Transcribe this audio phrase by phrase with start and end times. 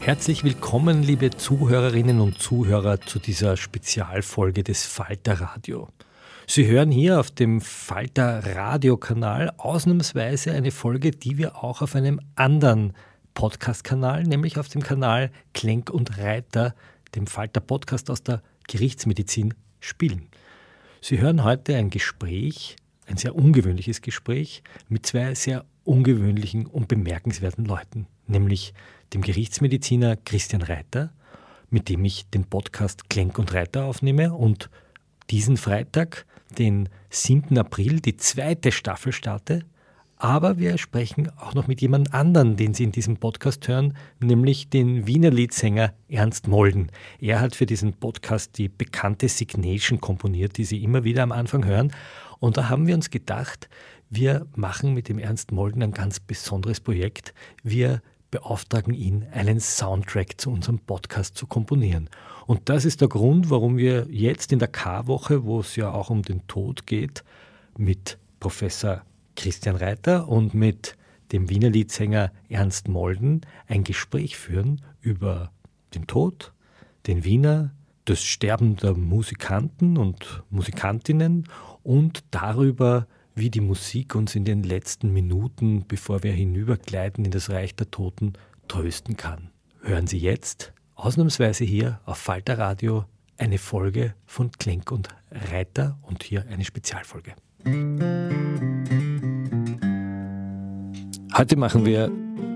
[0.00, 5.88] Herzlich willkommen, liebe Zuhörerinnen und Zuhörer, zu dieser Spezialfolge des Falter Radio.
[6.46, 12.20] Sie hören hier auf dem Falter Radiokanal ausnahmsweise eine Folge, die wir auch auf einem
[12.36, 12.92] anderen
[13.34, 16.74] Podcast-Kanal, nämlich auf dem Kanal Klenk und Reiter,
[17.14, 20.28] dem Falter Podcast aus der Gerichtsmedizin, spielen.
[21.00, 27.64] Sie hören heute ein Gespräch, ein sehr ungewöhnliches Gespräch mit zwei sehr ungewöhnlichen und bemerkenswerten
[27.64, 28.74] Leuten, nämlich
[29.12, 31.12] dem Gerichtsmediziner Christian Reiter,
[31.70, 34.70] mit dem ich den Podcast Klenk und Reiter aufnehme und
[35.30, 36.26] diesen Freitag,
[36.58, 37.58] den 7.
[37.58, 39.64] April, die zweite Staffel starte.
[40.18, 44.70] Aber wir sprechen auch noch mit jemand anderen, den Sie in diesem Podcast hören, nämlich
[44.70, 46.90] den Wiener Liedsänger Ernst Molden.
[47.20, 51.66] Er hat für diesen Podcast die bekannte Signation komponiert, die Sie immer wieder am Anfang
[51.66, 51.92] hören.
[52.38, 53.68] Und da haben wir uns gedacht,
[54.08, 57.34] wir machen mit dem Ernst Molden ein ganz besonderes Projekt.
[57.62, 58.00] Wir
[58.30, 62.10] beauftragen ihn, einen Soundtrack zu unserem Podcast zu komponieren.
[62.46, 66.10] Und das ist der Grund, warum wir jetzt in der K-Woche, wo es ja auch
[66.10, 67.24] um den Tod geht,
[67.76, 69.02] mit Professor
[69.36, 70.96] Christian Reiter und mit
[71.32, 75.50] dem Wiener Liedsänger Ernst Molden ein Gespräch führen über
[75.94, 76.52] den Tod,
[77.06, 77.72] den Wiener,
[78.04, 81.48] das Sterben der Musikanten und Musikantinnen
[81.82, 87.50] und darüber, wie die Musik uns in den letzten Minuten, bevor wir hinübergleiten in das
[87.50, 88.32] Reich der Toten,
[88.66, 89.50] trösten kann.
[89.82, 93.04] Hören Sie jetzt, ausnahmsweise hier auf Falter Radio,
[93.36, 97.34] eine Folge von Klenk und Reiter und hier eine Spezialfolge.
[101.36, 102.10] Heute machen wir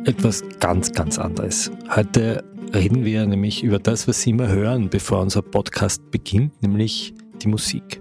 [0.07, 1.71] etwas ganz, ganz anderes.
[1.95, 2.43] Heute
[2.73, 7.13] reden wir nämlich über das, was Sie immer hören, bevor unser Podcast beginnt, nämlich
[7.43, 8.01] die Musik.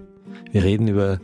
[0.50, 1.20] Wir reden über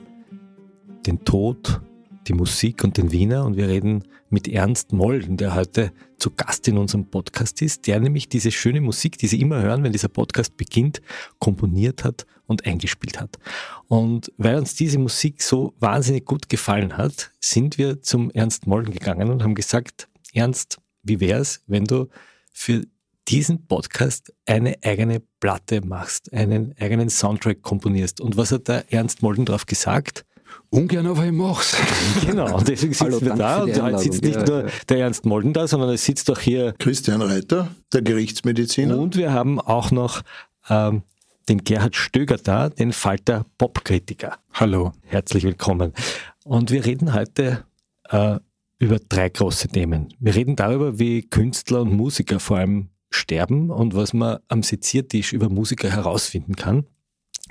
[1.06, 1.80] den Tod,
[2.26, 6.66] die Musik und den Wiener und wir reden mit Ernst Molden, der heute zu Gast
[6.66, 10.08] in unserem Podcast ist, der nämlich diese schöne Musik, die Sie immer hören, wenn dieser
[10.08, 11.00] Podcast beginnt,
[11.38, 13.38] komponiert hat und eingespielt hat.
[13.86, 18.92] Und weil uns diese Musik so wahnsinnig gut gefallen hat, sind wir zum Ernst Molden
[18.92, 22.08] gegangen und haben gesagt, Ernst, wie wär's, wenn du
[22.52, 22.82] für
[23.28, 28.20] diesen Podcast eine eigene Platte machst, einen eigenen Soundtrack komponierst.
[28.20, 30.24] Und was hat der Ernst Molden darauf gesagt?
[30.76, 31.76] Ungern, aber ich mach's.
[32.26, 34.70] Genau, und deswegen sitzen wir da und heute sitzt nicht ja, nur ja.
[34.88, 38.98] der Ernst Molden da, sondern es sitzt auch hier Christian Reiter, der Gerichtsmediziner.
[38.98, 40.22] Und wir haben auch noch
[40.68, 41.02] ähm,
[41.48, 44.36] den Gerhard Stöger da, den Falter Popkritiker.
[44.52, 44.92] Hallo.
[45.02, 45.92] Herzlich willkommen.
[46.44, 47.64] Und wir reden heute
[48.10, 48.38] äh,
[48.78, 50.12] über drei große Themen.
[50.18, 55.32] Wir reden darüber, wie Künstler und Musiker vor allem sterben und was man am Seziertisch
[55.32, 56.84] über Musiker herausfinden kann.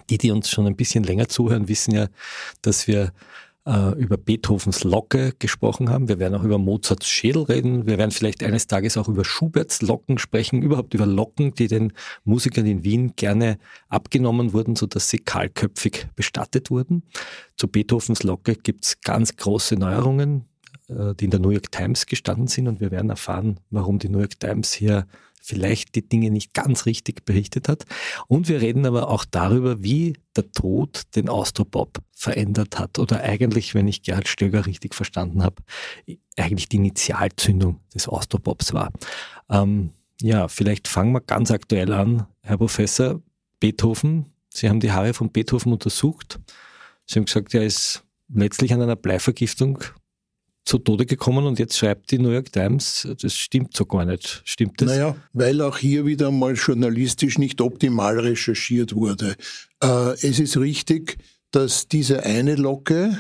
[0.10, 2.08] Die, die uns schon ein bisschen länger zuhören, wissen ja,
[2.62, 3.12] dass wir
[3.66, 6.08] äh, über Beethovens Locke gesprochen haben.
[6.08, 7.88] Wir werden auch über Mozarts Schädel reden.
[7.88, 11.94] Wir werden vielleicht eines Tages auch über Schuberts Locken sprechen, überhaupt über Locken, die den
[12.24, 13.58] Musikern in Wien gerne
[13.90, 17.04] abgenommen wurden, sodass sie kahlköpfig bestattet wurden.
[17.58, 20.46] Zu Beethovens Locke gibt es ganz große Neuerungen,
[20.88, 24.10] äh, die in der New York Times gestanden sind und wir werden erfahren, warum die
[24.10, 25.08] New York Times hier
[25.46, 27.86] vielleicht die Dinge nicht ganz richtig berichtet hat.
[28.28, 33.76] Und wir reden aber auch darüber, wie der Tod den Austropop verändert hat oder eigentlich,
[33.76, 35.62] wenn ich Gerhard Stöger richtig verstanden habe,
[36.36, 38.92] eigentlich die Initialzündung des Austropops war.
[39.50, 43.22] Ähm, ja, vielleicht fangen wir ganz aktuell an, Herr Professor.
[43.60, 46.40] Beethoven, Sie haben die Haare von Beethoven untersucht.
[47.06, 48.04] Sie haben gesagt, er ist
[48.34, 49.80] letztlich an einer Bleivergiftung
[50.66, 54.42] zu Tode gekommen und jetzt schreibt die New York Times, das stimmt so gar nicht.
[54.46, 54.90] Stimmt das?
[54.90, 59.36] Naja, weil auch hier wieder mal journalistisch nicht optimal recherchiert wurde.
[59.82, 61.18] Äh, es ist richtig,
[61.52, 63.18] dass diese eine Locke,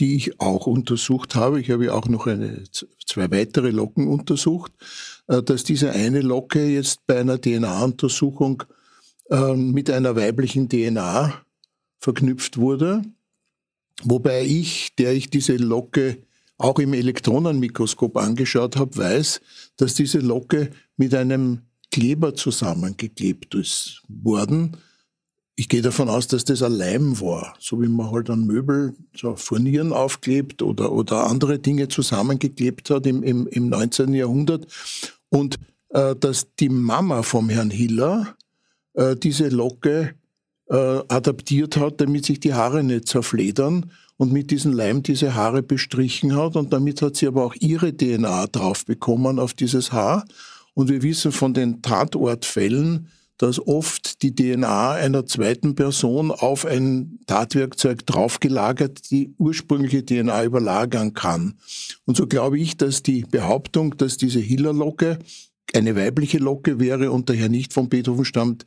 [0.00, 2.64] die ich auch untersucht habe, ich habe ja auch noch eine,
[3.06, 4.72] zwei weitere Locken untersucht,
[5.28, 8.64] äh, dass diese eine Locke jetzt bei einer DNA-Untersuchung
[9.30, 11.32] äh, mit einer weiblichen DNA
[12.00, 13.02] verknüpft wurde.
[14.02, 16.18] Wobei ich, der ich diese Locke
[16.60, 19.40] auch im Elektronenmikroskop angeschaut habe, weiß,
[19.76, 24.76] dass diese Locke mit einem Kleber zusammengeklebt ist worden.
[25.56, 28.94] Ich gehe davon aus, dass das ein Leim war, so wie man halt an Möbel
[29.14, 34.12] so Furnieren aufklebt oder, oder andere Dinge zusammengeklebt hat im, im, im 19.
[34.12, 34.66] Jahrhundert.
[35.30, 35.56] Und
[35.90, 38.36] äh, dass die Mama vom Herrn Hiller
[38.94, 40.14] äh, diese Locke
[40.68, 40.74] äh,
[41.08, 43.90] adaptiert hat, damit sich die Haare nicht zerfledern
[44.20, 47.96] und mit diesem Leim diese Haare bestrichen hat und damit hat sie aber auch ihre
[47.96, 50.26] DNA drauf bekommen auf dieses Haar.
[50.74, 53.08] Und wir wissen von den Tatortfällen,
[53.38, 61.14] dass oft die DNA einer zweiten Person auf ein Tatwerkzeug draufgelagert die ursprüngliche DNA überlagern
[61.14, 61.54] kann.
[62.04, 65.18] Und so glaube ich, dass die Behauptung, dass diese Hillerlocke
[65.74, 68.66] eine weibliche Locke wäre und daher nicht von Beethoven stammt,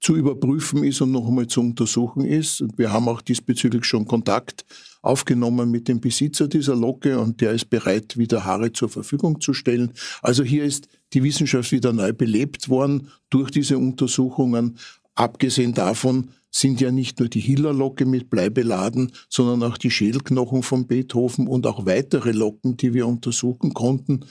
[0.00, 2.64] zu überprüfen ist und noch einmal zu untersuchen ist.
[2.76, 4.64] Wir haben auch diesbezüglich schon Kontakt
[5.02, 9.54] aufgenommen mit dem Besitzer dieser Locke und der ist bereit, wieder Haare zur Verfügung zu
[9.54, 9.92] stellen.
[10.22, 14.78] Also hier ist die Wissenschaft wieder neu belebt worden durch diese Untersuchungen.
[15.14, 20.62] Abgesehen davon sind ja nicht nur die Hiller-Locke mit Blei beladen, sondern auch die Schädelknochen
[20.62, 24.24] von Beethoven und auch weitere Locken, die wir untersuchen konnten,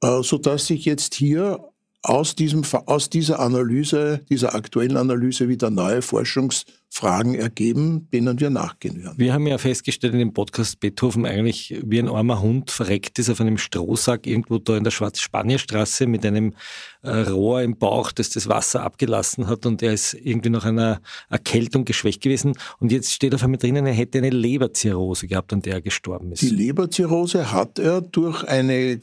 [0.00, 1.60] äh, sodass sich jetzt hier
[2.02, 9.02] aus, diesem, aus dieser Analyse, dieser aktuellen Analyse wieder neue Forschungsfragen ergeben, denen wir nachgehen
[9.02, 9.18] werden.
[9.18, 13.28] Wir haben ja festgestellt in dem Podcast, Beethoven eigentlich wie ein armer Hund verreckt ist
[13.30, 16.54] auf einem Strohsack irgendwo da in der Schwarz-Spanier-Straße mit einem
[17.02, 21.00] äh, Rohr im Bauch, das das Wasser abgelassen hat und er ist irgendwie nach einer
[21.28, 25.62] Erkältung geschwächt gewesen und jetzt steht auf einmal drinnen, er hätte eine Leberzirrhose gehabt, an
[25.62, 26.42] der er gestorben ist.
[26.42, 29.00] Die Leberzirrhose hat er durch eine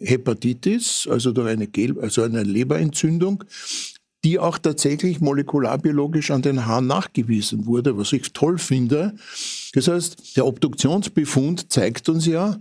[0.00, 3.44] Hepatitis, also durch eine, Gel also eine Leberentzündung,
[4.24, 9.14] die auch tatsächlich molekularbiologisch an den Haaren nachgewiesen wurde, was ich toll finde.
[9.74, 12.58] Das heißt, der Obduktionsbefund zeigt uns ja,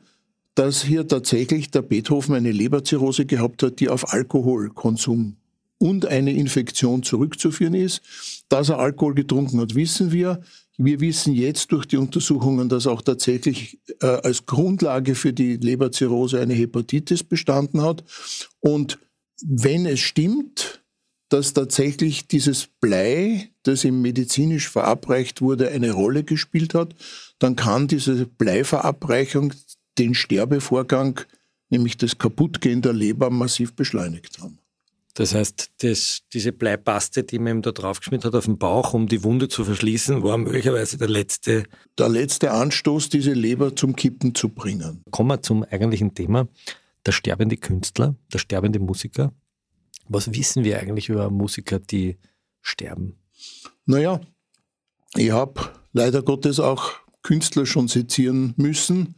[0.56, 5.38] dass hier tatsächlich der Beethoven eine Leberzirrhose gehabt hat, die auf Alkoholkonsum
[5.80, 8.02] und eine Infektion zurückzuführen ist.
[8.50, 10.42] Dass er Alkohol getrunken hat, wissen wir.
[10.78, 16.40] Wir wissen jetzt durch die Untersuchungen, dass auch tatsächlich äh, als Grundlage für die Leberzirrhose
[16.40, 18.04] eine Hepatitis bestanden hat.
[18.60, 18.98] Und
[19.46, 20.84] wenn es stimmt,
[21.30, 26.96] dass tatsächlich dieses Blei, das ihm medizinisch verabreicht wurde, eine Rolle gespielt hat,
[27.40, 29.54] dann kann diese Bleiverabreichung
[29.98, 31.22] den Sterbevorgang,
[31.70, 34.60] nämlich das Kaputtgehen der Leber, massiv beschleunigt haben.
[35.16, 39.08] Das heißt, das, diese Bleipaste, die man ihm da draufgeschmiert hat auf den Bauch, um
[39.08, 41.66] die Wunde zu verschließen, war möglicherweise der letzte...
[42.00, 45.04] Der letzte Anstoß, diese Leber zum Kippen zu bringen.
[45.12, 46.48] Kommen wir zum eigentlichen Thema.
[47.06, 49.32] Der sterbende Künstler, der sterbende Musiker.
[50.10, 52.18] Was wissen wir eigentlich über Musiker, die
[52.62, 53.20] sterben?
[53.86, 54.20] Naja,
[55.16, 59.16] ich habe leider Gottes auch Künstler schon sezieren müssen.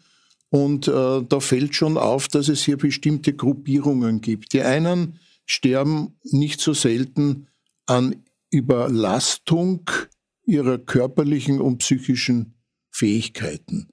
[0.50, 4.54] Und äh, da fällt schon auf, dass es hier bestimmte Gruppierungen gibt.
[4.54, 7.48] Die einen sterben nicht so selten
[7.86, 9.90] an Überlastung
[10.46, 12.56] ihrer körperlichen und psychischen
[12.92, 13.90] Fähigkeiten.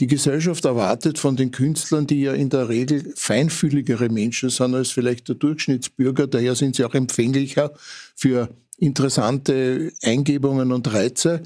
[0.00, 4.90] Die Gesellschaft erwartet von den Künstlern, die ja in der Regel feinfühligere Menschen sind als
[4.90, 7.74] vielleicht der Durchschnittsbürger, daher sind sie auch empfänglicher
[8.16, 11.42] für interessante Eingebungen und Reize,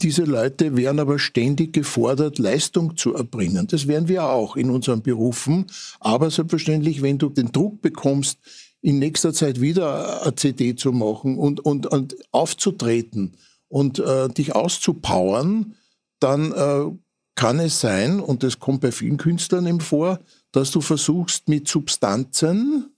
[0.00, 3.66] diese Leute werden aber ständig gefordert, Leistung zu erbringen.
[3.66, 5.66] Das werden wir auch in unseren Berufen.
[5.98, 8.38] Aber selbstverständlich, wenn du den Druck bekommst,
[8.84, 13.32] in nächster Zeit wieder eine CD zu machen und, und, und aufzutreten
[13.68, 15.74] und äh, dich auszupowern,
[16.20, 16.90] dann äh,
[17.34, 20.20] kann es sein, und das kommt bei vielen Künstlern eben vor,
[20.52, 22.94] dass du versuchst mit Substanzen,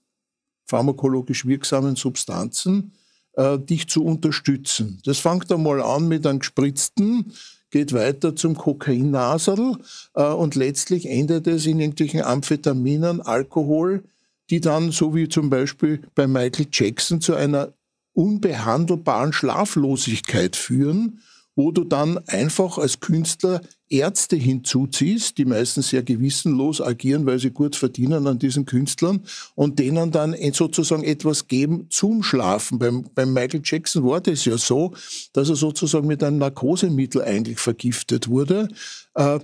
[0.67, 2.91] pharmakologisch wirksamen Substanzen,
[3.37, 5.01] äh, dich zu unterstützen.
[5.05, 7.31] Das fängt einmal an mit einem gespritzten,
[7.71, 9.77] geht weiter zum Kokainnasel
[10.13, 14.03] äh, und letztlich endet es in irgendwelchen Amphetaminen, Alkohol,
[14.49, 17.73] die dann, so wie zum Beispiel bei Michael Jackson, zu einer
[18.13, 21.19] unbehandelbaren Schlaflosigkeit führen
[21.57, 27.51] wo du dann einfach als Künstler Ärzte hinzuziehst, die meistens sehr gewissenlos agieren, weil sie
[27.51, 29.21] gut verdienen an diesen Künstlern
[29.55, 32.79] und denen dann sozusagen etwas geben zum Schlafen.
[32.79, 34.93] Beim, beim Michael Jackson war das ja so,
[35.33, 38.67] dass er sozusagen mit einem Narkosemittel eigentlich vergiftet wurde.
[39.15, 39.39] Äh,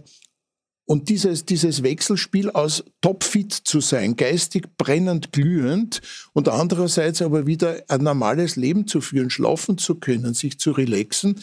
[0.85, 6.01] und dieses, dieses Wechselspiel aus topfit zu sein, geistig brennend glühend
[6.33, 11.39] und andererseits aber wieder ein normales Leben zu führen, schlafen zu können, sich zu relaxen,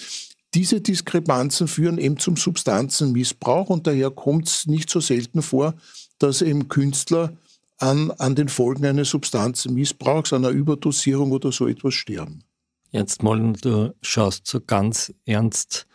[0.55, 5.75] diese Diskrepanzen führen eben zum Substanzenmissbrauch und daher kommt es nicht so selten vor,
[6.19, 7.33] dass eben Künstler
[7.79, 12.45] an, an den Folgen eines Substanzenmissbrauchs, einer Überdosierung oder so etwas sterben.
[12.93, 15.87] Ernst Mollen, du schaust so ganz ernst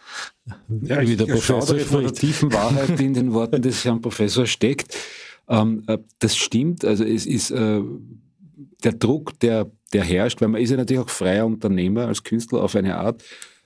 [0.81, 4.95] ja, wie der Professor vor der tiefen Wahrheit, in den Worten des Herrn Professors steckt.
[5.49, 7.81] Ähm, äh, das stimmt, also es ist äh,
[8.83, 12.63] der Druck, der, der herrscht, weil man ist ja natürlich auch freier Unternehmer als Künstler
[12.63, 13.23] auf eine Art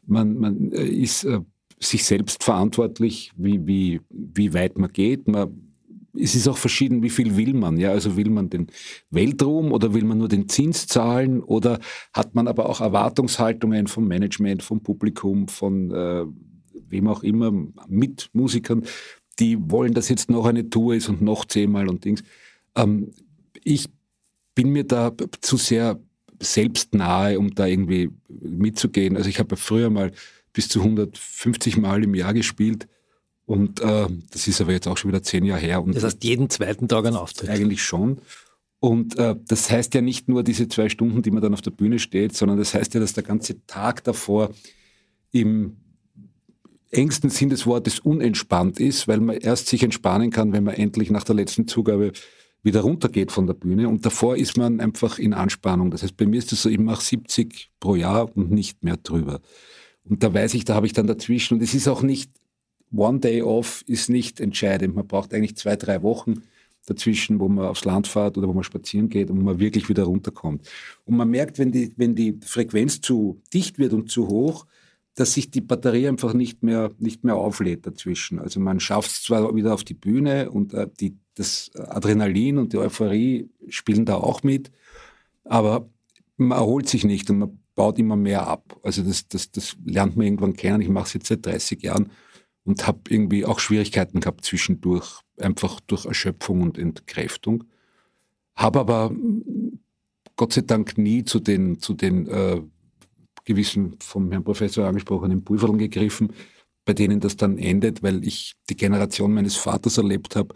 [0.09, 1.39] man, man äh, ist äh,
[1.79, 5.27] sich selbst verantwortlich, wie, wie, wie weit man geht.
[5.27, 5.73] Man,
[6.13, 7.77] es ist auch verschieden, wie viel will man.
[7.77, 7.91] Ja?
[7.91, 8.67] Also will man den
[9.09, 11.79] Weltruhm oder will man nur den Zins zahlen oder
[12.13, 16.25] hat man aber auch Erwartungshaltungen vom Management, vom Publikum, von äh,
[16.89, 17.51] wem auch immer,
[17.87, 18.83] mit Musikern,
[19.39, 22.23] die wollen, dass jetzt noch eine Tour ist und noch zehnmal und Dings.
[22.75, 23.11] Ähm,
[23.63, 23.87] ich
[24.55, 25.99] bin mir da zu sehr
[26.39, 29.17] selbstnahe, um da irgendwie mitzugehen.
[29.17, 30.11] Also ich habe früher mal
[30.53, 32.87] bis zu 150 Mal im Jahr gespielt
[33.45, 35.81] und äh, das ist aber jetzt auch schon wieder zehn Jahre her.
[35.81, 37.49] Und das heißt jeden zweiten Tag ein Auftritt?
[37.49, 38.19] Eigentlich schon.
[38.79, 41.71] Und äh, das heißt ja nicht nur diese zwei Stunden, die man dann auf der
[41.71, 44.51] Bühne steht, sondern das heißt ja, dass der ganze Tag davor
[45.31, 45.77] im
[46.91, 51.09] engsten Sinn des Wortes unentspannt ist, weil man erst sich entspannen kann, wenn man endlich
[51.09, 52.11] nach der letzten Zugabe
[52.61, 53.87] wieder runtergeht von der Bühne.
[53.87, 55.91] Und davor ist man einfach in Anspannung.
[55.91, 58.97] Das heißt, bei mir ist es so, ich mache 70 pro Jahr und nicht mehr
[58.97, 59.39] drüber.
[60.03, 61.55] Und da weiß ich, da habe ich dann dazwischen.
[61.55, 62.31] Und es ist auch nicht,
[62.91, 64.95] One Day Off ist nicht entscheidend.
[64.95, 66.41] Man braucht eigentlich zwei, drei Wochen
[66.85, 69.89] dazwischen, wo man aufs Land fährt oder wo man spazieren geht und wo man wirklich
[69.89, 70.67] wieder runterkommt.
[71.05, 74.65] Und man merkt, wenn die, wenn die Frequenz zu dicht wird und zu hoch,
[75.15, 78.39] dass sich die Batterie einfach nicht mehr, nicht mehr auflädt dazwischen.
[78.39, 82.73] Also man schafft es zwar wieder auf die Bühne und äh, die, das Adrenalin und
[82.73, 84.71] die Euphorie spielen da auch mit,
[85.45, 85.89] aber
[86.35, 88.77] man erholt sich nicht und man baut immer mehr ab.
[88.83, 90.81] Also das, das, das lernt man irgendwann kennen.
[90.81, 92.11] Ich mache es jetzt seit 30 Jahren
[92.65, 97.63] und habe irgendwie auch Schwierigkeiten gehabt zwischendurch, einfach durch Erschöpfung und Entkräftung.
[98.53, 99.15] Habe aber
[100.35, 102.61] Gott sei Dank nie zu den, zu den äh,
[103.45, 106.33] gewissen vom Herrn Professor angesprochenen Pulverln gegriffen,
[106.83, 110.53] bei denen das dann endet, weil ich die Generation meines Vaters erlebt habe,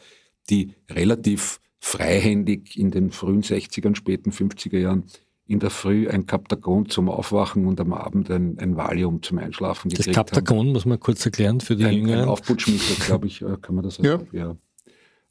[0.50, 5.06] die relativ freihändig in den frühen 60ern, späten 50er Jahren
[5.46, 9.90] in der Früh ein Kaptagon zum Aufwachen und am Abend ein, ein Valium zum Einschlafen
[9.90, 12.22] gekriegt Das Kaptagon muss man kurz erklären für die ein, Jüngeren.
[12.22, 14.28] Ein Aufputschmittel, glaube ich, äh, kann man das sagen.
[14.32, 14.40] Ja.
[14.40, 14.58] ja.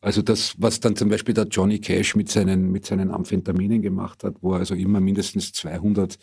[0.02, 4.24] Also das, was dann zum Beispiel der Johnny Cash mit seinen, mit seinen Amphetaminen gemacht
[4.24, 6.18] hat, wo er also immer mindestens 200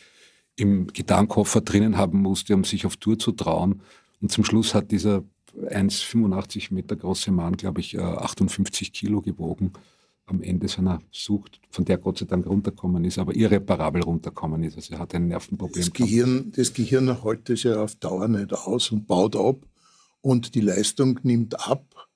[0.57, 3.81] im Gitarrenkoffer drinnen haben musste, um sich auf Tour zu trauen.
[4.21, 5.23] Und zum Schluss hat dieser
[5.55, 9.73] 1,85 Meter große Mann, glaube ich, 58 äh, Kilo gewogen
[10.29, 14.75] am Ende seiner Sucht, von der Gott sei Dank runterkommen ist, aber irreparabel runterkommen ist.
[14.75, 15.83] Also er hat ein Nervenproblem.
[15.83, 19.65] Das Gehirn, das Gehirn hält es ja auf Dauer nicht aus und baut ab
[20.21, 22.09] und die Leistung nimmt ab,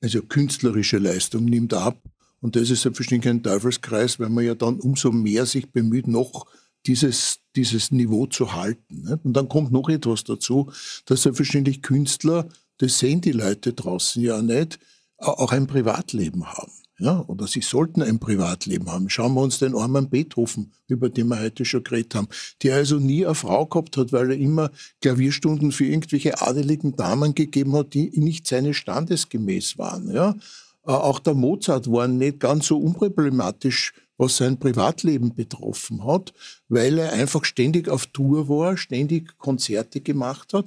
[0.00, 2.02] also künstlerische Leistung nimmt ab.
[2.40, 6.46] Und das ist selbstverständlich ein Teufelskreis, weil man ja dann umso mehr sich bemüht, noch
[6.86, 9.20] dieses, dieses Niveau zu halten.
[9.22, 10.72] Und dann kommt noch etwas dazu,
[11.06, 12.48] dass selbstverständlich Künstler,
[12.78, 14.78] das sehen die Leute draußen ja nicht,
[15.18, 16.72] auch ein Privatleben haben.
[16.98, 19.08] Ja, oder sie sollten ein Privatleben haben.
[19.08, 22.28] Schauen wir uns den armen Beethoven, über den wir heute schon geredet haben,
[22.62, 27.34] der also nie eine Frau gehabt hat, weil er immer Klavierstunden für irgendwelche adeligen Damen
[27.34, 30.12] gegeben hat, die nicht seine standesgemäß waren.
[30.12, 30.36] Ja.
[30.84, 36.32] Auch der Mozart war nicht ganz so unproblematisch was sein Privatleben betroffen hat,
[36.68, 40.66] weil er einfach ständig auf Tour war, ständig Konzerte gemacht hat.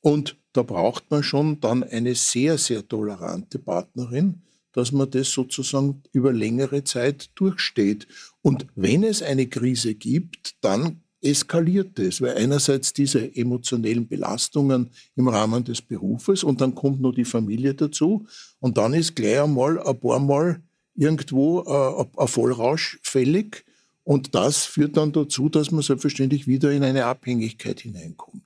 [0.00, 4.42] Und da braucht man schon dann eine sehr, sehr tolerante Partnerin,
[4.72, 8.06] dass man das sozusagen über längere Zeit durchsteht.
[8.40, 15.28] Und wenn es eine Krise gibt, dann eskaliert es, weil einerseits diese emotionellen Belastungen im
[15.28, 18.26] Rahmen des Berufes und dann kommt noch die Familie dazu
[18.60, 20.62] und dann ist gleich einmal ein paar Mal
[20.94, 23.64] irgendwo äh, ein Vollrausch fällig
[24.04, 28.44] und das führt dann dazu, dass man selbstverständlich wieder in eine Abhängigkeit hineinkommt.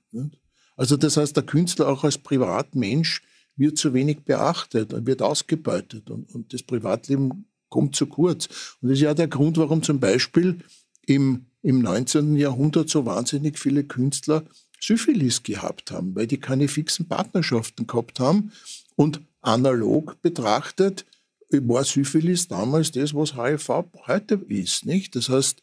[0.79, 3.21] Also das heißt, der Künstler auch als Privatmensch
[3.57, 8.47] wird zu wenig beachtet, wird ausgebeutet und, und das Privatleben kommt zu kurz.
[8.81, 10.59] Und das ist ja der Grund, warum zum Beispiel
[11.05, 12.37] im, im 19.
[12.37, 14.45] Jahrhundert so wahnsinnig viele Künstler
[14.79, 18.53] Syphilis gehabt haben, weil die keine fixen Partnerschaften gehabt haben.
[18.95, 21.05] Und analog betrachtet
[21.51, 24.85] war Syphilis damals das, was HIV heute ist.
[24.85, 25.17] Nicht?
[25.17, 25.61] Das heißt,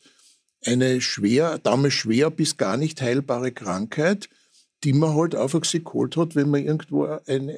[0.63, 4.29] eine schwer, damals schwer bis gar nicht heilbare Krankheit,
[4.85, 7.51] die man halt einfach sich geholt hat, wenn man irgendwo einen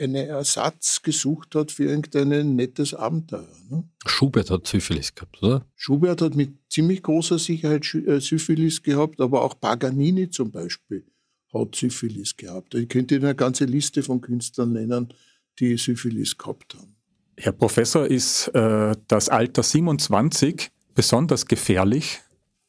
[0.00, 3.48] eine, Ersatz gesucht hat für irgendein nettes Abenteuer.
[3.70, 3.84] Ne?
[4.04, 5.66] Schubert hat Syphilis gehabt, oder?
[5.74, 11.04] Schubert hat mit ziemlich großer Sicherheit äh, Syphilis gehabt, aber auch Paganini zum Beispiel
[11.52, 12.74] hat Syphilis gehabt.
[12.74, 15.12] Ich könnte Ihnen eine ganze Liste von Künstlern nennen,
[15.58, 16.94] die Syphilis gehabt haben.
[17.38, 22.20] Herr Professor, ist äh, das Alter 27 besonders gefährlich?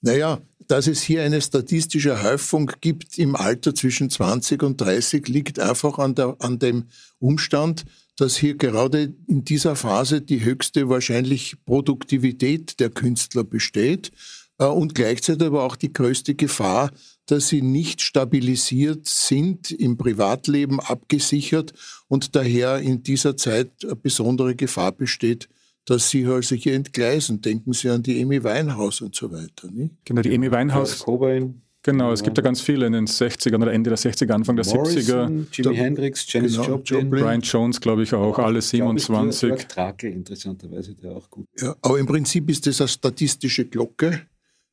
[0.02, 5.60] Naja, dass es hier eine statistische Häufung gibt im Alter zwischen 20 und 30, liegt
[5.60, 6.86] einfach an, der, an dem
[7.20, 7.86] Umstand,
[8.18, 14.12] dass hier gerade in dieser Phase die höchste wahrscheinlich Produktivität der Künstler besteht
[14.58, 16.92] äh, und gleichzeitig aber auch die größte Gefahr,
[17.28, 21.74] dass sie nicht stabilisiert sind, im Privatleben abgesichert
[22.08, 25.48] und daher in dieser Zeit eine besondere Gefahr besteht,
[25.88, 27.42] dass sie also hier entgleisen.
[27.42, 29.72] Denken Sie an die Amy Winehouse und so weiter.
[29.72, 29.96] Nicht?
[30.06, 31.00] Genau, die Amy Winehouse.
[31.00, 31.62] Cobain.
[31.82, 34.66] Genau, es gibt ja ganz viele in den 60ern oder Ende der 60er, Anfang der
[34.66, 35.48] Morrison, 70er.
[35.54, 37.04] Jimi Hendrix, Janis genau, Joplin.
[37.04, 37.10] Joplin.
[37.24, 39.54] Brian Jones, glaube ich, auch, alle 27.
[39.54, 41.48] Ich, Trakel, interessanterweise, der auch gut.
[41.58, 44.28] Ja, aber im Prinzip ist das eine statistische Glocke,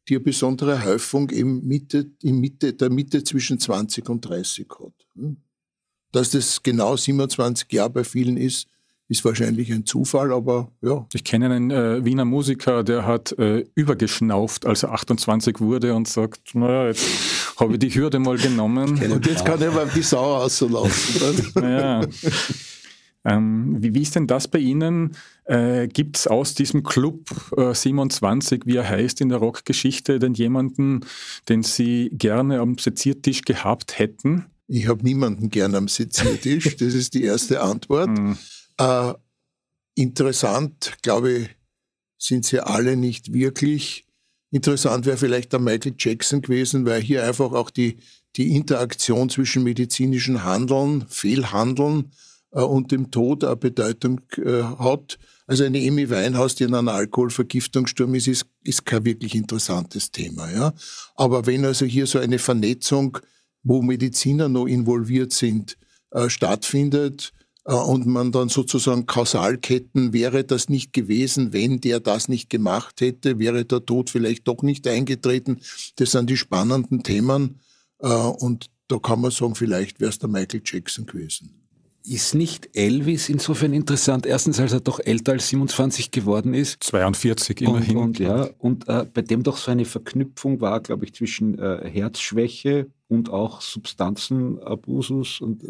[0.09, 5.07] die eine besondere Häufung im Mitte, in Mitte, der Mitte zwischen 20 und 30 hat.
[5.15, 5.37] Hm?
[6.11, 8.67] Dass das genau 27 Jahre bei vielen ist,
[9.15, 11.07] ist wahrscheinlich ein Zufall, aber ja.
[11.13, 16.09] Ich kenne einen äh, Wiener Musiker, der hat äh, übergeschnauft, als er 28 wurde und
[16.09, 17.07] sagt, naja, jetzt
[17.59, 19.01] habe ich die Hürde mal genommen.
[19.13, 21.53] Und jetzt kann er mal die Sau auslaufen.
[21.55, 22.01] naja.
[23.25, 25.17] Ähm, wie, wie, ist denn das bei Ihnen?
[25.45, 30.35] Äh, Gibt es aus diesem Club äh, 27, wie er heißt in der Rockgeschichte, denn
[30.35, 31.01] jemanden,
[31.49, 34.47] den Sie gerne am Seziertisch gehabt hätten?
[34.67, 38.11] Ich habe niemanden gerne am Seziertisch, das ist die erste Antwort.
[38.79, 39.15] Äh,
[39.95, 41.49] interessant, glaube ich,
[42.19, 44.07] sind sie alle nicht wirklich.
[44.51, 47.99] Interessant wäre vielleicht der Michael Jackson gewesen, weil hier einfach auch die,
[48.37, 52.13] die Interaktion zwischen medizinischem Handeln, Fehlhandeln
[52.53, 55.19] äh, und dem Tod eine Bedeutung äh, hat.
[55.47, 60.51] Also eine Amy Weinhaus, die in einer Alkoholvergiftungssturm ist, ist, ist kein wirklich interessantes Thema.
[60.51, 60.73] Ja?
[61.17, 63.19] Aber wenn also hier so eine Vernetzung,
[63.63, 65.77] wo Mediziner noch involviert sind,
[66.13, 67.33] äh, stattfindet,
[67.73, 73.39] und man dann sozusagen Kausalketten, wäre das nicht gewesen, wenn der das nicht gemacht hätte,
[73.39, 75.61] wäre der Tod vielleicht doch nicht eingetreten.
[75.97, 77.61] Das sind die spannenden Themen
[78.01, 81.61] äh, und da kann man sagen, vielleicht wäre es der Michael Jackson gewesen.
[82.07, 84.27] Ist nicht Elvis insofern interessant?
[84.27, 86.85] Erstens, als er doch älter als 27 geworden ist.
[86.85, 87.97] 42 immerhin.
[87.97, 91.59] Und, und ja, und äh, bei dem doch so eine Verknüpfung war, glaube ich, zwischen
[91.59, 95.69] äh, Herzschwäche und auch Substanzenabusus und äh,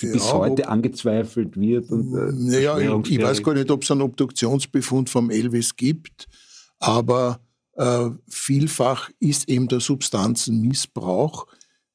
[0.00, 1.90] die ja, bis heute ob, angezweifelt wird.
[1.90, 6.26] Und, äh, naja, ich, ich, weiß gar nicht, ob es einen Obduktionsbefund vom Elvis gibt,
[6.78, 7.40] aber
[7.74, 11.46] äh, vielfach ist eben der Substanzenmissbrauch,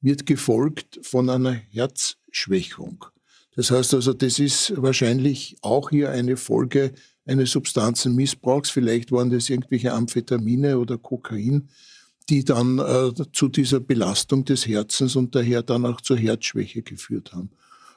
[0.01, 3.05] wird gefolgt von einer Herzschwächung.
[3.55, 6.93] Das heißt also, das ist wahrscheinlich auch hier eine Folge
[7.25, 8.69] eines Substanzenmissbrauchs.
[8.69, 11.69] Vielleicht waren das irgendwelche Amphetamine oder Kokain,
[12.29, 17.33] die dann äh, zu dieser Belastung des Herzens und daher dann auch zur Herzschwäche geführt
[17.33, 17.49] haben.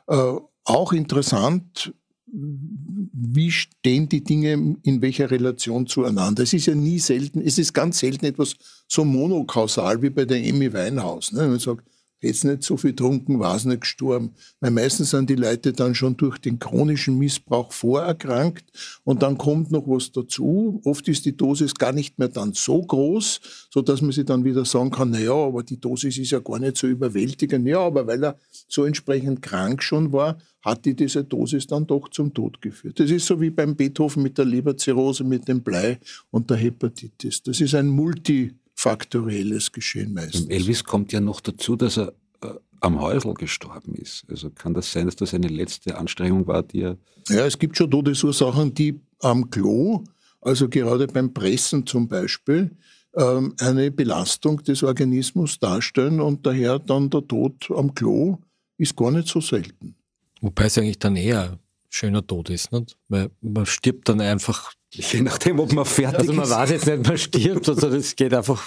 [0.09, 1.93] Äh, auch interessant,
[2.29, 6.43] wie stehen die Dinge in welcher Relation zueinander?
[6.43, 8.55] Es ist ja nie selten, es ist ganz selten etwas
[8.89, 11.33] so monokausal wie bei der Emi Weinhaus.
[11.33, 11.47] Ne?
[11.47, 11.85] Man sagt,
[12.21, 14.33] jetzt nicht so viel trunken, war es nicht gestorben.
[14.61, 18.65] Weil meistens sind die Leute dann schon durch den chronischen Missbrauch vorerkrankt
[19.05, 20.81] und dann kommt noch was dazu.
[20.85, 24.45] Oft ist die Dosis gar nicht mehr dann so groß, so dass man sich dann
[24.45, 27.67] wieder sagen kann, na ja, aber die Dosis ist ja gar nicht so überwältigend.
[27.67, 32.09] Ja, aber weil er so entsprechend krank schon war, hat die diese Dosis dann doch
[32.09, 32.99] zum Tod geführt.
[32.99, 35.99] Das ist so wie beim Beethoven mit der Leberzirrhose, mit dem Blei
[36.31, 37.43] und der Hepatitis.
[37.43, 38.53] Das ist ein Multi-
[38.87, 40.47] faktorielles Geschehen meistens.
[40.47, 42.49] Elvis kommt ja noch dazu, dass er äh,
[42.81, 44.25] am Häusl gestorben ist.
[44.31, 46.97] Also kann das sein, dass das eine letzte Anstrengung war, die er.
[47.29, 50.05] Ja, es gibt schon Todesursachen, die am Klo,
[50.41, 52.71] also gerade beim Pressen zum Beispiel,
[53.17, 58.39] ähm, eine Belastung des Organismus darstellen und daher dann der Tod am Klo
[58.79, 59.97] ist gar nicht so selten.
[60.41, 61.59] Wobei es eigentlich dann eher
[61.91, 62.97] schöner Tod ist, nicht?
[63.09, 64.73] weil man stirbt dann einfach.
[65.13, 66.51] Je nachdem, ob man fertig also man ist.
[66.51, 68.63] weiß jetzt nicht, man stirbt, also das geht einfach,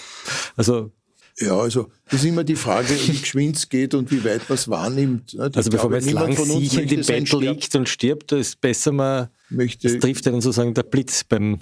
[0.56, 0.92] also
[1.40, 4.56] Ja, also das ist immer die Frage, wie geschwind es geht und wie weit man
[4.58, 5.34] es wahrnimmt.
[5.34, 5.50] nicht?
[5.52, 7.76] Ich Also bevor man jetzt niemand lang von uns sicher in dem sein Bett liegt
[7.76, 11.60] und stirbt, ist besser, man Möchte, es trifft einen sozusagen der Blitz beim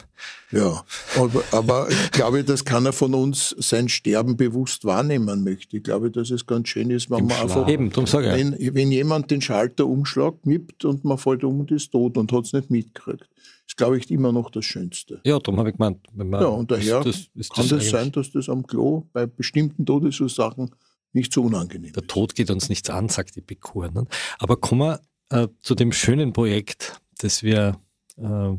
[0.52, 0.84] Ja,
[1.16, 5.78] aber, aber ich glaube, dass keiner von uns sein Sterben bewusst wahrnehmen möchte.
[5.78, 7.58] Ich glaube, dass es ganz schön ist, wenn Im man Schlaf.
[7.58, 8.34] einfach, Eben, darum sage ich.
[8.60, 12.32] wenn, wenn jemand den Schalter umschlagt, mippt und man fällt um und ist tot und
[12.34, 13.30] hat es nicht mitgekriegt.
[13.68, 15.20] Ist, glaube ich, immer noch das Schönste.
[15.26, 16.08] Ja, darum habe ich gemeint.
[16.16, 19.26] Ja, und daher ist das, ist Kann das eigentlich- sein, dass das am Klo bei
[19.26, 20.72] bestimmten Todesursachen
[21.14, 22.10] nicht so unangenehm Der ist?
[22.10, 23.92] Tod geht uns nichts an, sagt Epikur.
[23.92, 24.06] Ne?
[24.40, 25.02] Aber kommen wir
[25.44, 27.80] äh, zu dem schönen Projekt, das wir
[28.18, 28.50] äh,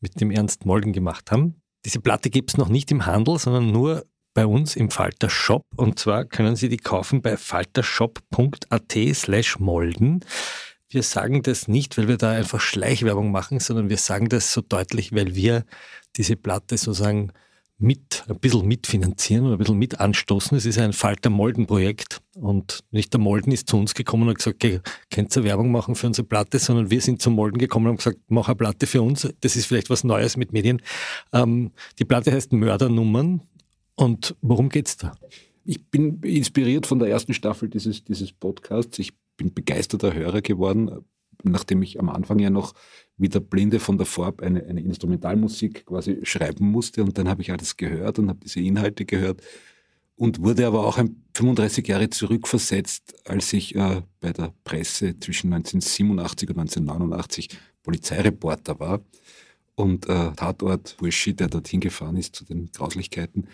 [0.00, 1.60] mit dem Ernst Molden gemacht haben.
[1.84, 5.62] Diese Platte gibt es noch nicht im Handel, sondern nur bei uns im Falter Shop.
[5.76, 10.24] Und zwar können Sie die kaufen bei faltershop.at slash molden.
[10.90, 14.62] Wir sagen das nicht, weil wir da einfach Schleichwerbung machen, sondern wir sagen das so
[14.62, 15.64] deutlich, weil wir
[16.16, 17.32] diese Platte sozusagen
[17.78, 20.56] mit, ein bisschen mitfinanzieren und ein bisschen mit anstoßen.
[20.56, 24.30] Es ist ein Falter Molden Projekt und nicht der Molden ist zu uns gekommen und
[24.30, 27.58] hat gesagt, okay, könnt ihr Werbung machen für unsere Platte, sondern wir sind zum Molden
[27.58, 29.28] gekommen und haben gesagt, mach eine Platte für uns.
[29.40, 30.82] Das ist vielleicht was Neues mit Medien.
[31.32, 33.42] Ähm, die Platte heißt Mördernummern
[33.94, 35.12] und worum geht's da?
[35.64, 38.98] Ich bin inspiriert von der ersten Staffel dieses, dieses Podcasts.
[38.98, 41.06] Ich bin begeisterter Hörer geworden,
[41.42, 42.74] nachdem ich am Anfang ja noch
[43.16, 47.02] wie der Blinde von der Farb eine, eine Instrumentalmusik quasi schreiben musste.
[47.02, 49.40] Und dann habe ich alles gehört und habe diese Inhalte gehört
[50.16, 55.52] und wurde aber auch ein 35 Jahre zurückversetzt, als ich äh, bei der Presse zwischen
[55.52, 57.48] 1987 und 1989
[57.82, 59.00] Polizeireporter war
[59.76, 63.46] und äh, Tatort Burschi, der dorthin gefahren ist zu den Grauslichkeiten.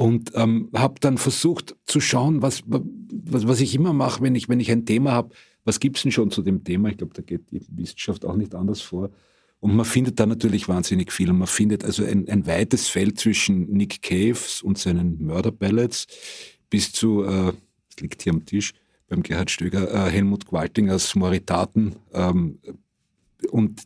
[0.00, 4.48] Und ähm, habe dann versucht zu schauen, was, was, was ich immer mache, wenn ich,
[4.48, 5.34] wenn ich ein Thema habe,
[5.64, 6.88] was gibt's denn schon zu dem Thema?
[6.88, 9.10] Ich glaube, da geht die Wissenschaft auch nicht anders vor.
[9.58, 11.30] Und man findet da natürlich wahnsinnig viel.
[11.30, 16.06] Und man findet also ein, ein weites Feld zwischen Nick Caves und seinen Mörderballads
[16.70, 17.52] bis zu, äh,
[17.90, 18.74] das liegt hier am Tisch
[19.08, 21.96] beim Gerhard Stöger, äh, Helmut Gwaltingers Moritaten.
[22.12, 22.60] Ähm,
[23.50, 23.82] und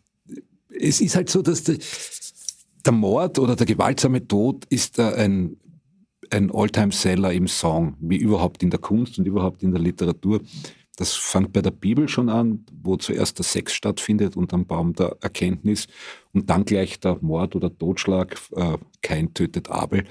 [0.69, 1.79] es ist halt so, dass der,
[2.85, 5.57] der Mord oder der gewaltsame Tod ist äh, ein,
[6.33, 10.41] ein Alltime-Seller im Song, wie überhaupt in der Kunst und überhaupt in der Literatur.
[10.97, 14.93] Das fängt bei der Bibel schon an, wo zuerst der Sex stattfindet und am Baum
[14.93, 15.87] der Erkenntnis
[16.33, 20.05] und dann gleich der Mord oder Totschlag, äh, kein tötet Abel.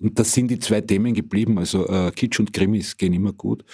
[0.00, 3.64] Und das sind die zwei Themen geblieben, also äh, Kitsch und Krimis gehen immer gut.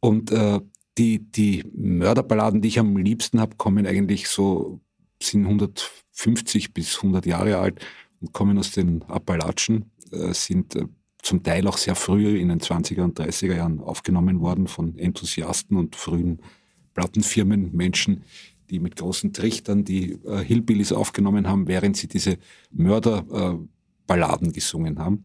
[0.00, 0.60] Und äh,
[0.98, 4.80] die, die Mörderballaden, die ich am liebsten habe, kommen eigentlich so,
[5.22, 7.80] sind 150 bis 100 Jahre alt
[8.20, 10.86] und kommen aus den Appalachen, äh, sind äh,
[11.22, 15.76] zum Teil auch sehr früh in den 20er und 30er Jahren aufgenommen worden von Enthusiasten
[15.76, 16.40] und frühen
[16.94, 18.24] Plattenfirmen, Menschen,
[18.70, 22.38] die mit großen Trichtern die äh, Hillbillies aufgenommen haben, während sie diese
[22.72, 25.24] Mörderballaden gesungen haben.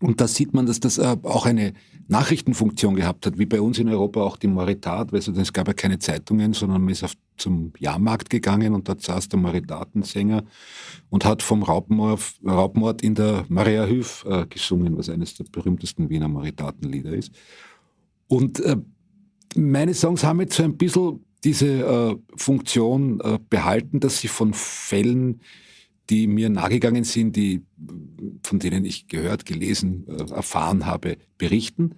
[0.00, 1.72] Und da sieht man, dass das äh, auch eine
[2.08, 5.74] Nachrichtenfunktion gehabt hat, wie bei uns in Europa auch die Moritat, weil es gab ja
[5.74, 10.44] keine Zeitungen, sondern man ist auf, zum Jahrmarkt gegangen und dort saß der Moritatensänger
[11.10, 16.28] und hat vom Raubmord, in der Maria Hüf äh, gesungen, was eines der berühmtesten Wiener
[16.28, 17.32] Moritatenlieder ist.
[18.28, 18.76] Und äh,
[19.54, 24.52] meine Songs haben jetzt so ein bisschen diese äh, Funktion äh, behalten, dass sie von
[24.52, 25.40] Fällen,
[26.10, 27.62] die mir nahegegangen sind, die,
[28.42, 31.94] von denen ich gehört, gelesen, äh, erfahren habe, berichten.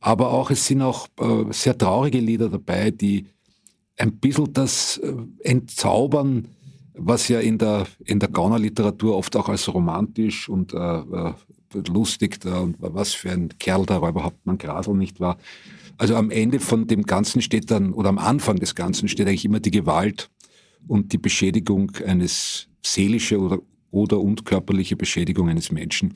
[0.00, 3.26] Aber auch, es sind auch äh, sehr traurige Lieder dabei, die
[3.96, 6.48] ein bisschen das äh, entzaubern,
[6.94, 11.32] was ja in der, in der Gaunerliteratur oft auch als romantisch und äh, äh,
[11.88, 15.38] lustig da und was für ein Kerl da Räuber Hauptmann Grasel nicht war.
[15.98, 19.44] Also am Ende von dem Ganzen steht dann, oder am Anfang des Ganzen steht eigentlich
[19.44, 20.30] immer die Gewalt
[20.86, 23.58] und die Beschädigung eines seelische oder,
[23.90, 26.14] oder und körperliche Beschädigung eines Menschen.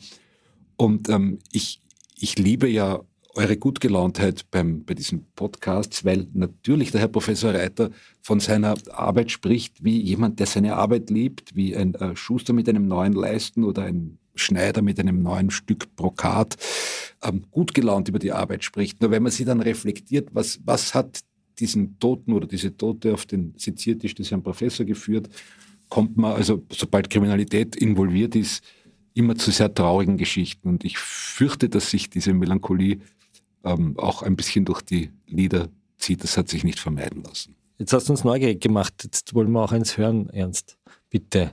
[0.77, 1.81] Und ähm, ich,
[2.17, 3.01] ich liebe ja
[3.35, 7.91] eure Gutgelauntheit beim, bei diesen Podcasts, weil natürlich der Herr Professor Reiter
[8.23, 12.69] von seiner Arbeit spricht, wie jemand, der seine Arbeit liebt, wie ein äh, Schuster mit
[12.69, 16.57] einem neuen Leisten oder ein Schneider mit einem neuen Stück Brokat
[17.23, 19.01] ähm, gut gelaunt über die Arbeit spricht.
[19.01, 21.21] Nur wenn man sie dann reflektiert, was, was hat
[21.59, 25.29] diesen Toten oder diese Tote auf den Seziertisch des Herrn Professor geführt,
[25.89, 28.65] kommt man, also sobald Kriminalität involviert ist,
[29.13, 30.69] immer zu sehr traurigen Geschichten.
[30.69, 33.01] Und ich fürchte, dass sich diese Melancholie
[33.65, 35.69] ähm, auch ein bisschen durch die Lieder
[35.99, 36.23] zieht.
[36.23, 37.57] Das hat sich nicht vermeiden lassen.
[37.79, 38.95] Jetzt hast du uns neugierig gemacht.
[39.03, 40.77] Jetzt wollen wir auch eins hören, Ernst.
[41.09, 41.53] Bitte.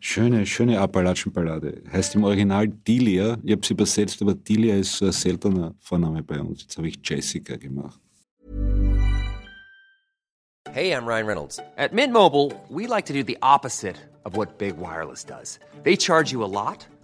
[0.00, 1.82] Schöne, schöne Appalachienballade.
[1.90, 3.38] Heißt im Original Delia.
[3.42, 6.62] Ich habe es übersetzt, aber Delia ist so ein seltener Vorname bei uns.
[6.62, 7.98] Jetzt habe ich Jessica gemacht.
[10.70, 11.60] Hey, I'm Ryan Reynolds.
[11.76, 15.60] At Mint Mobile, we like to do the opposite of what Big Wireless does.
[15.84, 16.86] They charge you a lot,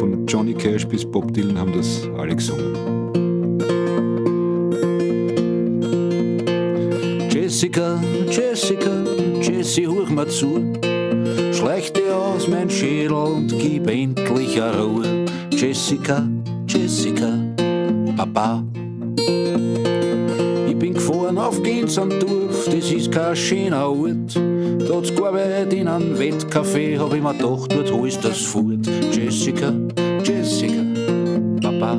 [0.00, 2.74] Von Johnny Cash bis Bob Dylan haben das alle gesungen.
[7.30, 8.90] Jessica, Jessica,
[9.42, 10.72] Jessie, huch mal zu.
[11.52, 15.26] Schleich dir aus mein Schädel und gib endlich eine Ruhe.
[15.50, 16.26] Jessica,
[16.66, 17.38] Jessica,
[18.16, 18.64] Papa.
[20.66, 24.40] Ich bin gefahren auf Gensandorf, das ist kein schöner Ort.
[24.88, 28.86] Dort gearbeitet in einem Wettcafé, hab ich mir gedacht, dort holst das fort.
[29.12, 29.72] Jessica,
[31.90, 31.98] Papa.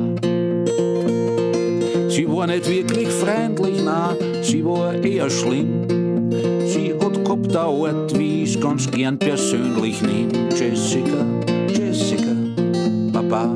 [2.08, 6.30] Sie war nicht wirklich freundlich, na, sie war eher schlimm.
[6.66, 10.28] Sie hat gehabt eine Art, wie ich's ganz gern persönlich nehm.
[10.50, 11.26] Jessica,
[11.68, 12.34] Jessica,
[13.12, 13.50] Papa.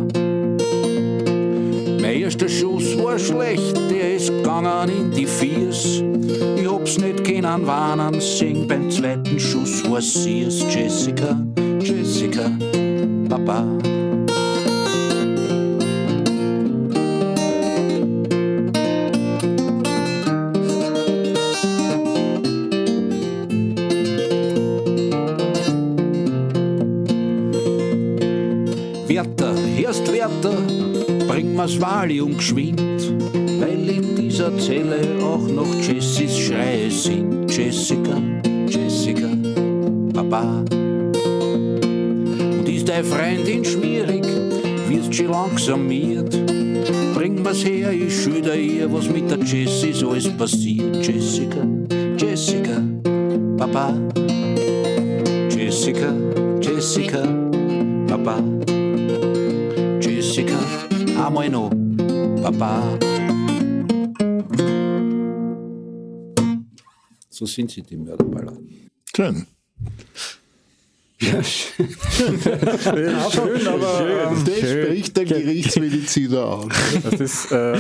[2.01, 6.03] Mein erster Schuss war schlecht, der ist gegangen in die Viers.
[6.57, 10.65] Ich hab's nicht können warnen sehen, beim zweiten Schuss war sie's.
[10.71, 11.39] Jessica,
[11.81, 12.51] Jessica,
[13.29, 13.65] Papa.
[31.67, 32.81] Mir's Valium geschwind,
[33.59, 37.51] weil in dieser Zelle auch noch Jessys Schreie sind.
[37.51, 38.23] Jessica,
[38.69, 39.29] Jessica,
[40.13, 40.63] Papa.
[40.71, 44.25] Und ist deine Freundin schwierig,
[44.89, 46.31] wirst schon langsam miert.
[47.15, 51.05] Bring mir's her, ich schilder ihr, was mit der Jessie so alles passiert.
[51.05, 51.67] Jessica,
[52.17, 52.81] Jessica,
[53.57, 53.93] Papa.
[55.51, 56.15] Jessica,
[56.61, 57.27] Jessica,
[58.07, 58.41] Papa.
[61.49, 61.71] Noch,
[62.43, 62.99] Papa.
[67.31, 68.89] So sind sie, die Mörderballaden.
[69.17, 69.47] Schön.
[71.19, 71.89] Ja, schön.
[73.33, 76.69] Schön, aber ähm, Das spricht der Gerichtsmediziner
[77.19, 77.79] ist, äh,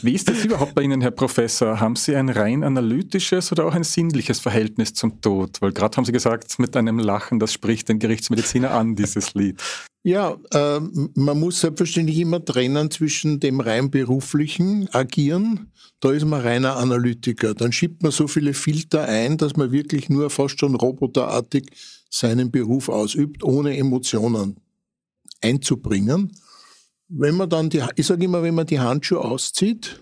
[0.00, 1.80] wie ist das überhaupt bei Ihnen, Herr Professor?
[1.80, 5.60] Haben Sie ein rein analytisches oder auch ein sinnliches Verhältnis zum Tod?
[5.60, 9.60] Weil gerade haben Sie gesagt, mit einem Lachen, das spricht den Gerichtsmediziner an, dieses Lied.
[10.06, 10.78] Ja, äh,
[11.16, 17.54] man muss selbstverständlich immer trennen zwischen dem rein beruflichen Agieren, da ist man reiner Analytiker.
[17.54, 21.72] Dann schiebt man so viele Filter ein, dass man wirklich nur fast schon roboterartig
[22.08, 24.60] seinen Beruf ausübt, ohne Emotionen
[25.40, 26.30] einzubringen.
[27.08, 30.00] Wenn man dann die, ich sage immer, wenn man die Handschuhe auszieht,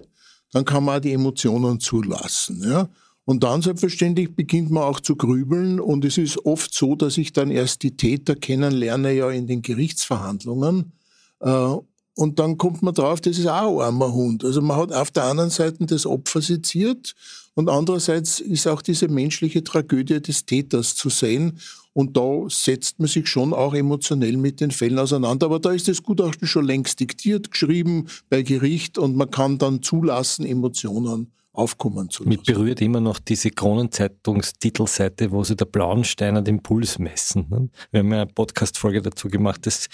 [0.52, 2.62] dann kann man auch die Emotionen zulassen.
[2.62, 2.90] Ja?
[3.26, 7.32] Und dann selbstverständlich beginnt man auch zu grübeln und es ist oft so, dass ich
[7.32, 10.92] dann erst die Täter kennenlerne ja in den Gerichtsverhandlungen
[11.40, 11.74] äh,
[12.16, 14.44] und dann kommt man drauf, das ist auch ein armer Hund.
[14.44, 17.14] Also man hat auf der anderen Seite das Opfer seziert
[17.54, 21.58] und andererseits ist auch diese menschliche Tragödie des Täters zu sehen
[21.92, 25.46] und da setzt man sich schon auch emotionell mit den Fällen auseinander.
[25.46, 29.82] Aber da ist das Gutachten schon längst diktiert, geschrieben bei Gericht und man kann dann
[29.82, 32.28] zulassen, Emotionen aufkommen zu lassen.
[32.28, 37.46] Mich berührt immer noch diese Kronenzeitungstitelseite, wo sie der Blauensteiner den Puls messen.
[37.48, 37.68] ne?
[37.90, 39.66] Wir haben ja eine Podcast-Folge dazu gemacht.
[39.66, 39.88] Das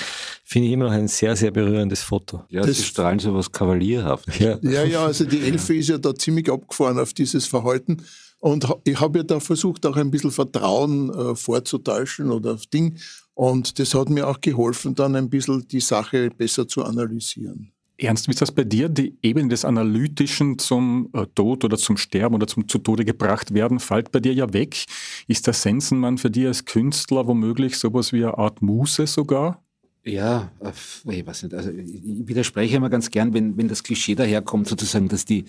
[0.45, 2.45] finde ich immer noch ein sehr, sehr berührendes Foto.
[2.49, 4.39] Ja, Das- sie strahlen so was Kavalierhaftes.
[4.39, 4.59] Ja.
[4.63, 8.03] Ja, ja, also die Elfe ist ja da ziemlich abgefahren auf dieses Verhalten.
[8.39, 12.97] Und ich habe ja da versucht, auch ein bisschen Vertrauen äh, vorzutäuschen oder auf Ding.
[13.35, 17.73] Und das hat mir auch geholfen, dann ein bisschen die Sache besser zu analysieren.
[18.03, 18.89] Ernst, wie ist das bei dir?
[18.89, 23.53] Die Ebene des Analytischen zum äh, Tod oder zum Sterben oder zum zu Tode gebracht
[23.53, 24.85] werden, fällt bei dir ja weg.
[25.27, 29.63] Ist der Sensenmann für dich als Künstler womöglich sowas wie eine Art Muse sogar?
[30.03, 31.55] Ja, äh, ich weiß nicht.
[31.55, 35.45] Also ich widerspreche immer ganz gern, wenn, wenn das Klischee daherkommt, sozusagen, dass die,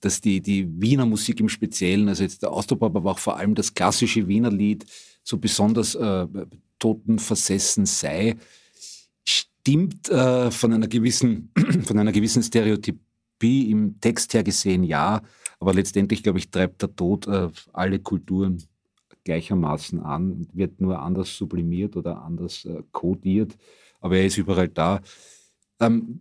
[0.00, 3.54] dass die, die Wiener Musik im Speziellen, also jetzt der Austropop, aber auch vor allem
[3.54, 4.86] das klassische Wiener Lied,
[5.24, 6.26] so besonders äh,
[6.78, 8.36] totenversessen sei,
[9.60, 11.52] stimmt äh, von einer gewissen,
[11.86, 15.22] von einer gewissen Stereotypie im Text her gesehen, ja.
[15.58, 18.62] Aber letztendlich, glaube ich, treibt der Tod äh, alle Kulturen
[19.24, 23.56] gleichermaßen an und wird nur anders sublimiert oder anders äh, kodiert.
[24.00, 25.02] aber er ist überall da.
[25.78, 26.20] Ähm,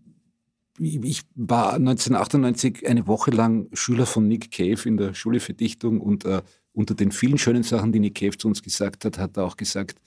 [0.77, 5.99] ich war 1998 eine Woche lang Schüler von Nick Cave in der Schule für Dichtung
[5.99, 6.41] und äh,
[6.73, 9.57] unter den vielen schönen Sachen, die Nick Cave zu uns gesagt hat, hat er auch
[9.57, 9.99] gesagt,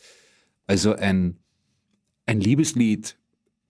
[0.66, 1.38] also ein,
[2.24, 3.18] ein Liebeslied,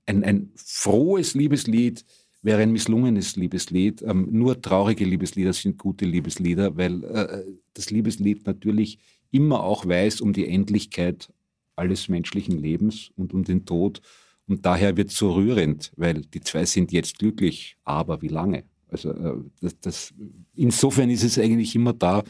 [0.06, 2.04] ein, ein frohes Liebeslied
[2.42, 4.02] wäre ein misslungenes Liebeslied.
[4.02, 8.98] Ähm, nur traurige Liebeslieder sind gute Liebeslieder, weil äh, das Liebeslied natürlich
[9.30, 11.32] immer auch weiß um die Endlichkeit
[11.76, 14.02] alles menschlichen Lebens und um den Tod.
[14.46, 18.64] Und daher wird es so rührend, weil die zwei sind jetzt glücklich, aber wie lange?
[18.88, 20.14] Also äh, das, das,
[20.54, 22.24] insofern ist es eigentlich immer da.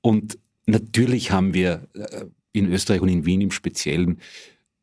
[0.00, 4.20] Und natürlich haben wir äh, in Österreich und in Wien im Speziellen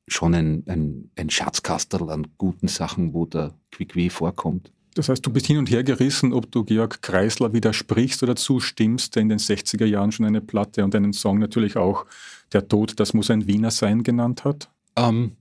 [0.08, 4.72] schon ein, ein, ein Schatzkastel an guten Sachen, wo der Quiqui vorkommt.
[4.94, 9.16] Das heißt, du bist hin und her gerissen, ob du Georg Kreisler widersprichst oder zustimmst,
[9.16, 12.06] der in den 60er Jahren schon eine Platte und einen Song natürlich auch
[12.52, 14.70] Der Tod, das muss ein Wiener sein genannt hat?
[14.98, 15.38] Ähm,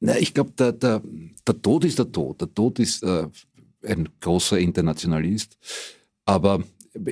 [0.00, 1.02] na, ich glaube, der, der,
[1.46, 2.40] der Tod ist der Tod.
[2.40, 3.28] Der Tod ist äh,
[3.86, 5.56] ein großer Internationalist,
[6.24, 6.64] aber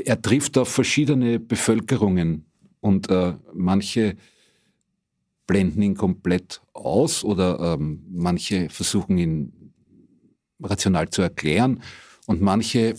[0.04, 2.46] er trifft auf verschiedene Bevölkerungen
[2.80, 4.16] und äh, manche
[5.48, 9.72] blenden ihn komplett aus oder ähm, manche versuchen ihn
[10.62, 11.82] rational zu erklären
[12.26, 12.94] und manche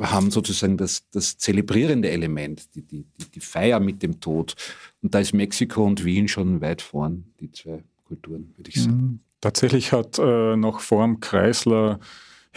[0.00, 4.54] haben sozusagen das, das zelebrierende Element, die, die, die Feier mit dem Tod.
[5.02, 8.96] Und da ist Mexiko und Wien schon weit vorn, die zwei Kulturen, würde ich sagen.
[8.96, 9.20] Mhm.
[9.40, 11.98] Tatsächlich hat äh, noch vor dem Kreisler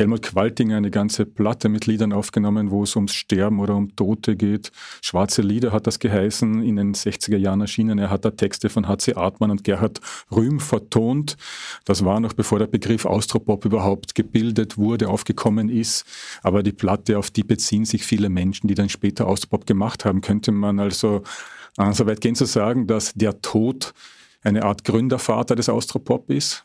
[0.01, 4.35] Helmut Qualtinger eine ganze Platte mit Liedern aufgenommen, wo es ums Sterben oder um Tote
[4.35, 4.71] geht.
[4.99, 7.99] Schwarze Lieder hat das geheißen, in den 60er Jahren erschienen.
[7.99, 9.13] Er hat da Texte von H.C.
[9.13, 11.37] Artmann und Gerhard Rühm vertont.
[11.85, 16.03] Das war noch bevor der Begriff Austropop überhaupt gebildet wurde, aufgekommen ist.
[16.41, 20.21] Aber die Platte, auf die beziehen sich viele Menschen, die dann später Austropop gemacht haben,
[20.21, 21.21] könnte man also
[21.77, 23.93] äh, so weit gehen zu sagen, dass der Tod
[24.41, 26.63] eine Art Gründervater des Austropop ist?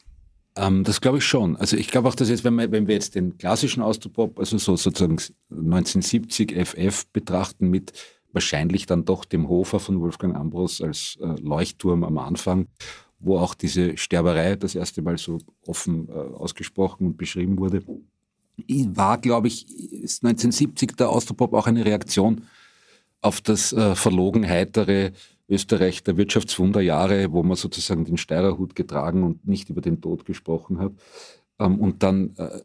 [0.56, 1.56] Ähm, das glaube ich schon.
[1.56, 4.58] Also ich glaube auch, dass jetzt, wenn wir, wenn wir jetzt den klassischen Austropop, also
[4.58, 5.18] so sozusagen
[5.50, 7.92] 1970 FF betrachten mit
[8.32, 12.66] wahrscheinlich dann doch dem Hofer von Wolfgang Ambros als äh, Leuchtturm am Anfang,
[13.18, 17.82] wo auch diese Sterberei das erste Mal so offen äh, ausgesprochen und beschrieben wurde,
[18.58, 22.42] war, glaube ich, 1970 der Austropop auch eine Reaktion
[23.20, 25.12] auf das äh, verlogen heitere
[25.48, 30.78] Österreich der Wirtschaftswunderjahre, wo man sozusagen den Steirerhut getragen und nicht über den Tod gesprochen
[30.78, 30.92] hat.
[31.58, 32.60] Ähm, und dann äh,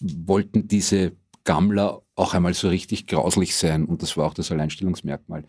[0.00, 1.12] wollten diese
[1.44, 5.44] Gammler auch einmal so richtig grauslich sein und das war auch das Alleinstellungsmerkmal.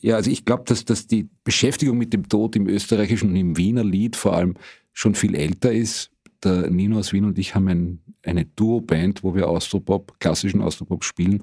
[0.00, 3.56] Ja, also ich glaube, dass, dass die Beschäftigung mit dem Tod im österreichischen und im
[3.56, 4.54] Wiener Lied vor allem
[4.92, 6.10] schon viel älter ist.
[6.42, 11.04] Der Nino aus Wien und ich haben ein, eine Duo-Band, wo wir Austropop, klassischen Austropop
[11.04, 11.42] spielen.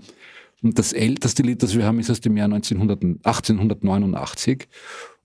[0.62, 4.68] Und das älteste Lied, das wir haben, ist aus dem Jahr 1900, 1889.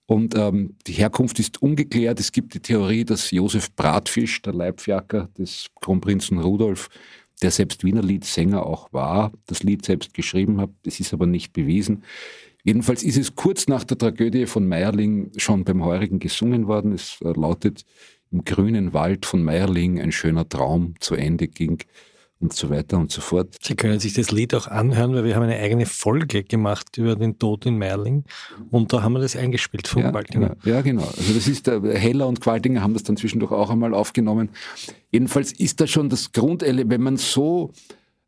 [0.07, 2.21] Und ähm, die Herkunft ist ungeklärt.
[2.21, 6.91] Es gibt die Theorie, dass Josef Bratfisch, der Leibfjacker des Kronprinzen Rudolf,
[7.41, 10.71] der selbst Wiener Liedsänger auch war, das Lied selbst geschrieben hat.
[10.83, 12.05] Das ist aber nicht bewiesen.
[12.63, 16.93] Jedenfalls ist es kurz nach der Tragödie von Meierling schon beim Heurigen gesungen worden.
[16.93, 17.85] Es äh, lautet,
[18.31, 21.83] im grünen Wald von Meierling ein schöner Traum zu Ende ging
[22.43, 23.57] und so weiter und so fort.
[23.63, 27.15] Sie können sich das Lied auch anhören, weil wir haben eine eigene Folge gemacht über
[27.15, 28.25] den Tod in Merling
[28.71, 30.57] und da haben wir das eingespielt von ja, Qualtinger.
[30.65, 31.05] Ja, ja, genau.
[31.05, 34.51] Also das ist, der Heller und Qualtinger haben das dann zwischendurch auch einmal aufgenommen.
[35.11, 37.73] Jedenfalls ist da schon das Grundelement, wenn man so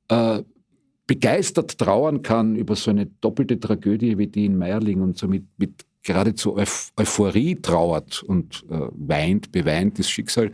[0.09, 0.43] äh,
[1.07, 5.45] begeistert trauern kann über so eine doppelte Tragödie wie die in Meierling und so mit,
[5.59, 10.53] mit geradezu Euphorie trauert und äh, weint, beweint das Schicksal,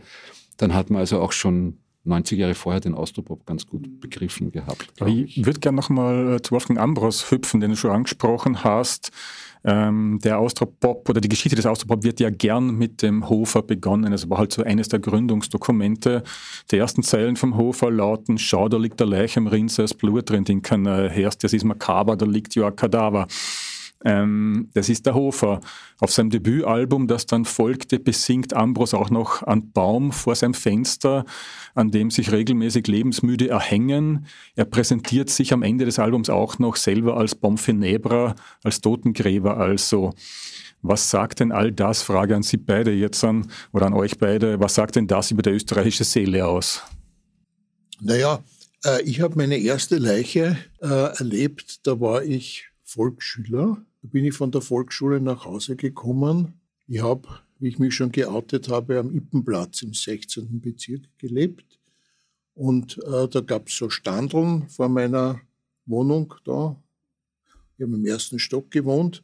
[0.57, 4.87] dann hat man also auch schon 90 Jahre vorher den Austropop ganz gut begriffen gehabt.
[5.05, 9.11] Ich, ich würde gerne nochmal äh, zu Wolfgang Ambros hüpfen, den du schon angesprochen hast.
[9.63, 14.11] Ähm, der Austropop oder die Geschichte des Austropop wird ja gern mit dem Hofer begonnen.
[14.11, 16.23] Es war halt so eines der Gründungsdokumente.
[16.71, 20.29] Die ersten Zeilen vom Hofer lauten, schau, da liegt der Leich am Rinse, das Blut
[20.29, 23.27] drin, den kann äh, herst, das ist makaber, da liegt ja ein Kadaver.
[24.03, 25.61] Ähm, das ist der Hofer.
[25.99, 31.25] Auf seinem Debütalbum, das dann folgte, besingt Ambros auch noch einen Baum vor seinem Fenster,
[31.75, 34.25] an dem sich regelmäßig Lebensmüde erhängen.
[34.55, 40.13] Er präsentiert sich am Ende des Albums auch noch selber als Bonfenebra, als Totengräber also.
[40.81, 44.59] Was sagt denn all das, Frage an Sie beide jetzt an, oder an euch beide,
[44.59, 46.81] was sagt denn das über die österreichische Seele aus?
[47.99, 48.43] Naja,
[48.83, 54.51] äh, ich habe meine erste Leiche äh, erlebt, da war ich Volksschüler bin ich von
[54.51, 56.59] der Volksschule nach Hause gekommen.
[56.87, 57.27] Ich habe,
[57.59, 60.59] wie ich mich schon geoutet habe, am Ippenplatz im 16.
[60.61, 61.79] Bezirk gelebt.
[62.53, 65.39] Und äh, da gab es so Standeln vor meiner
[65.85, 66.75] Wohnung da.
[67.77, 69.23] Ich habe im ersten Stock gewohnt.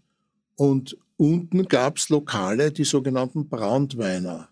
[0.55, 4.49] Und unten gab es Lokale, die sogenannten Brandweiner.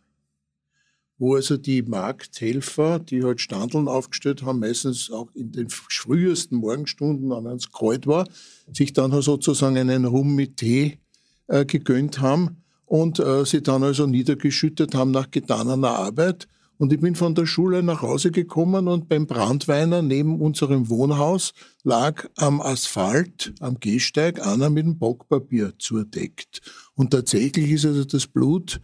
[1.17, 7.29] Wo also die Markthelfer, die halt Standeln aufgestellt haben, meistens auch in den frühesten Morgenstunden,
[7.29, 8.27] wenn es kalt war,
[8.73, 10.99] sich dann sozusagen einen Rum mit Tee
[11.47, 16.47] äh, gegönnt haben und äh, sie dann also niedergeschüttet haben nach getaner Arbeit.
[16.77, 21.53] Und ich bin von der Schule nach Hause gekommen und beim Brandweiner neben unserem Wohnhaus
[21.83, 26.61] lag am Asphalt, am Gehsteig, einer mit dem Bockpapier zudeckt.
[26.95, 28.81] Und tatsächlich ist also das Blut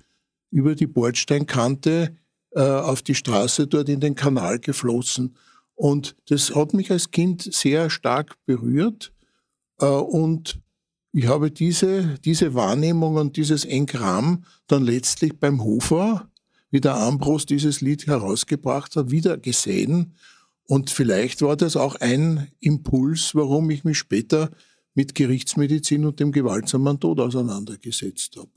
[0.51, 2.15] über die Bordsteinkante
[2.51, 5.35] äh, auf die Straße dort in den Kanal geflossen.
[5.75, 9.13] Und das hat mich als Kind sehr stark berührt.
[9.79, 10.59] Äh, und
[11.13, 16.29] ich habe diese, diese Wahrnehmung und dieses Engramm dann letztlich beim Hofer,
[16.69, 20.13] wie der Ambros dieses Lied herausgebracht hat, wieder gesehen.
[20.67, 24.51] Und vielleicht war das auch ein Impuls, warum ich mich später
[24.93, 28.49] mit Gerichtsmedizin und dem gewaltsamen Tod auseinandergesetzt habe.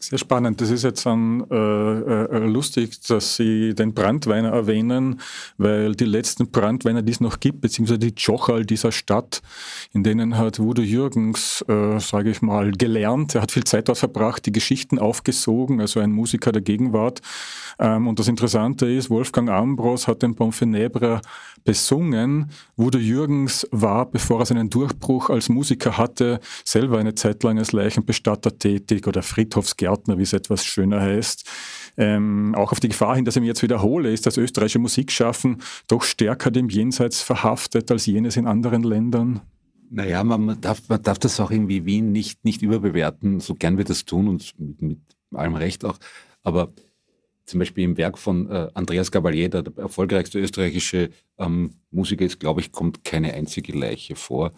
[0.00, 0.60] Sehr spannend.
[0.60, 5.20] Das ist jetzt dann äh, äh, lustig, dass Sie den Brandweiner erwähnen,
[5.56, 9.42] weil die letzten Brandweiner, die es noch gibt, beziehungsweise die Jochal dieser Stadt,
[9.92, 13.34] in denen hat Wudo Jürgens, äh, sage ich mal, gelernt.
[13.34, 17.20] Er hat viel Zeit dort verbracht, die Geschichten aufgesogen, also ein Musiker der Gegenwart.
[17.80, 21.22] Ähm, und das Interessante ist, Wolfgang Ambros hat den Bonfenèbre
[21.64, 22.52] besungen.
[22.76, 27.72] Wudo Jürgens war, bevor er seinen Durchbruch als Musiker hatte, selber eine Zeit lang als
[27.72, 31.48] Leichenbestatter tätig oder Friedhofsgärtner, wie es etwas schöner heißt.
[31.96, 35.62] Ähm, auch auf die Gefahr hin, dass ich mich jetzt wiederhole, ist das österreichische Musikschaffen
[35.88, 39.40] doch stärker dem Jenseits verhaftet als jenes in anderen Ländern?
[39.90, 43.84] Naja, man darf, man darf das auch irgendwie Wien nicht, nicht überbewerten, so gern wir
[43.84, 44.98] das tun und mit, mit
[45.34, 45.98] allem Recht auch.
[46.42, 46.72] Aber
[47.46, 52.38] zum Beispiel im Werk von äh, Andreas Gabalier, der, der erfolgreichste österreichische ähm, Musiker ist,
[52.38, 54.52] glaube ich, kommt keine einzige Leiche vor.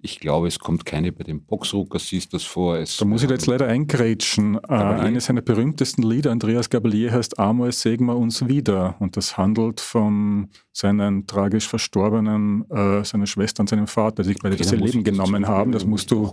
[0.00, 2.76] Ich glaube, es kommt keine bei den Boxrucker Sisters vor.
[2.76, 4.56] Es, da muss ich jetzt leider eingrätschen.
[4.68, 8.94] Äh, eines seiner berühmtesten Lieder, Andreas Gabalier, heißt Amor wir uns wieder.
[9.00, 14.38] Und das handelt von seinen tragisch verstorbenen, äh, seiner Schwester und seinem Vater, die sich
[14.40, 15.72] beide das Leben genommen haben.
[15.72, 16.32] Das musst du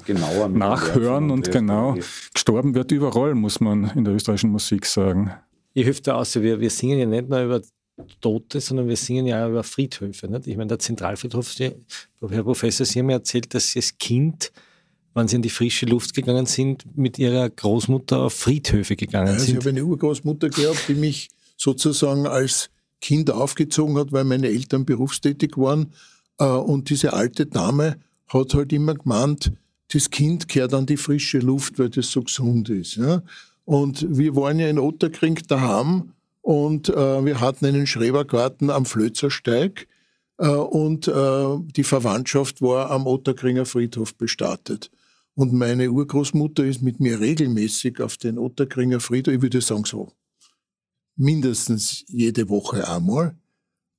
[0.49, 1.97] nachhören und genau.
[2.33, 5.31] Gestorben wird überall, muss man in der österreichischen Musik sagen
[5.77, 7.61] ich helfe da aus, wir, wir singen ja nicht nur über
[8.19, 10.27] Tote, sondern wir singen ja über Friedhöfe.
[10.27, 10.47] Nicht?
[10.47, 14.51] Ich meine, der Zentralfriedhof, Herr Professor, Sie haben mir erzählt, dass Sie als Kind,
[15.13, 19.39] wenn Sie in die frische Luft gegangen sind, mit Ihrer Großmutter auf Friedhöfe gegangen ja,
[19.39, 19.49] sind.
[19.49, 22.69] Ich habe eine Urgroßmutter gehabt, die mich sozusagen als
[22.99, 25.93] Kind aufgezogen hat, weil meine Eltern berufstätig waren.
[26.37, 29.53] Äh, und diese alte Dame hat halt immer gemeint,
[29.93, 32.95] das Kind kehrt an die frische Luft, weil das so gesund ist.
[32.95, 33.23] Ja?
[33.63, 36.11] Und wir waren ja in Otterkring daheim
[36.45, 39.87] und äh, wir hatten einen Schrebergarten am Flözersteig
[40.37, 44.91] äh, und äh, die Verwandtschaft war am Otterkringer Friedhof bestattet.
[45.33, 50.11] Und meine Urgroßmutter ist mit mir regelmäßig auf den Otterkringer Friedhof, ich würde sagen so,
[51.15, 53.35] mindestens jede Woche einmal,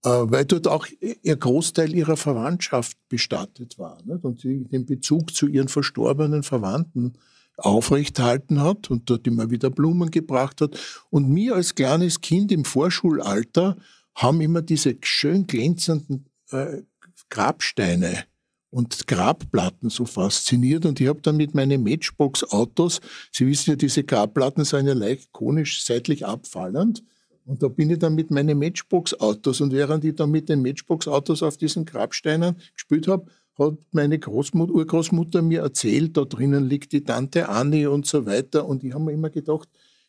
[0.04, 4.22] äh, weil dort auch ihr Großteil ihrer Verwandtschaft bestattet war nicht?
[4.22, 7.14] und sie den Bezug zu ihren verstorbenen Verwandten
[7.56, 10.78] aufrechthalten hat und dort immer wieder Blumen gebracht hat.
[11.10, 13.76] Und mir als kleines Kind im Vorschulalter
[14.14, 16.82] haben immer diese schön glänzenden äh,
[17.28, 18.24] Grabsteine
[18.70, 20.84] und Grabplatten so fasziniert.
[20.86, 23.00] Und ich habe dann mit meinen Matchbox-Autos,
[23.32, 27.02] Sie wissen ja, diese Grabplatten sind ja leicht konisch seitlich abfallend.
[27.46, 29.60] Und da bin ich dann mit meinen Matchbox-Autos.
[29.60, 34.72] Und während ich dann mit den Matchbox-Autos auf diesen Grabsteinen gespielt habe, hat meine Großmutter,
[34.72, 38.66] Urgroßmutter mir erzählt, da drinnen liegt die Tante Annie und so weiter.
[38.66, 39.68] Und ich habe mir immer gedacht,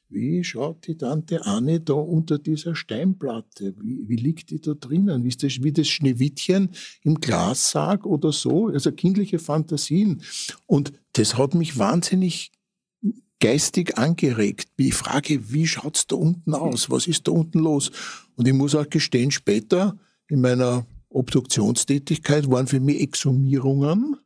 [0.09, 3.75] wie schaut die Tante Anne da unter dieser Steinplatte?
[3.81, 5.25] Wie, wie liegt die da drinnen?
[5.25, 6.69] Ist das wie das Schneewittchen
[7.03, 8.67] im Glassarg oder so?
[8.67, 10.21] Also kindliche Fantasien.
[10.65, 12.51] Und das hat mich wahnsinnig
[13.39, 14.69] geistig angeregt.
[14.77, 16.89] Ich frage, wie schaut's da unten aus?
[16.89, 17.91] Was ist da unten los?
[18.35, 19.97] Und ich muss auch gestehen, später
[20.29, 24.17] in meiner Obduktionstätigkeit waren für mich Exhumierungen,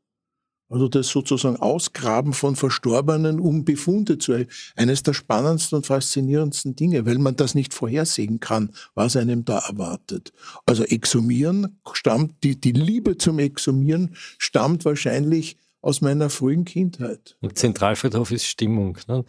[0.72, 4.52] also das sozusagen Ausgraben von Verstorbenen, um Befunde zu erheben.
[4.78, 9.60] Eines der spannendsten und faszinierendsten Dinge, weil man das nicht vorhersehen kann, was einem da
[9.60, 10.32] erwartet.
[10.66, 17.36] Also Exhumieren stammt, die, die Liebe zum Exhumieren stammt wahrscheinlich aus meiner frühen Kindheit.
[17.42, 18.98] Im Zentralfriedhof ist Stimmung.
[19.08, 19.26] Ne?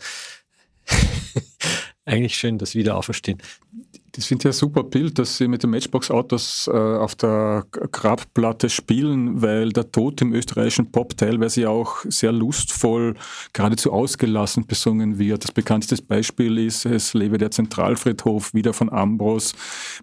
[2.05, 3.39] Eigentlich schön, das Wiederauferstehen.
[4.15, 8.69] Das finde ich ein super Bild, dass sie mit den Matchbox-Autos äh, auf der Grabplatte
[8.69, 13.15] spielen, weil der Tod im österreichischen Pop teilweise auch sehr lustvoll,
[13.55, 15.45] geradezu ausgelassen besungen wird.
[15.45, 19.55] Das bekannteste Beispiel ist Es lebe der Zentralfriedhof, wieder von Ambros.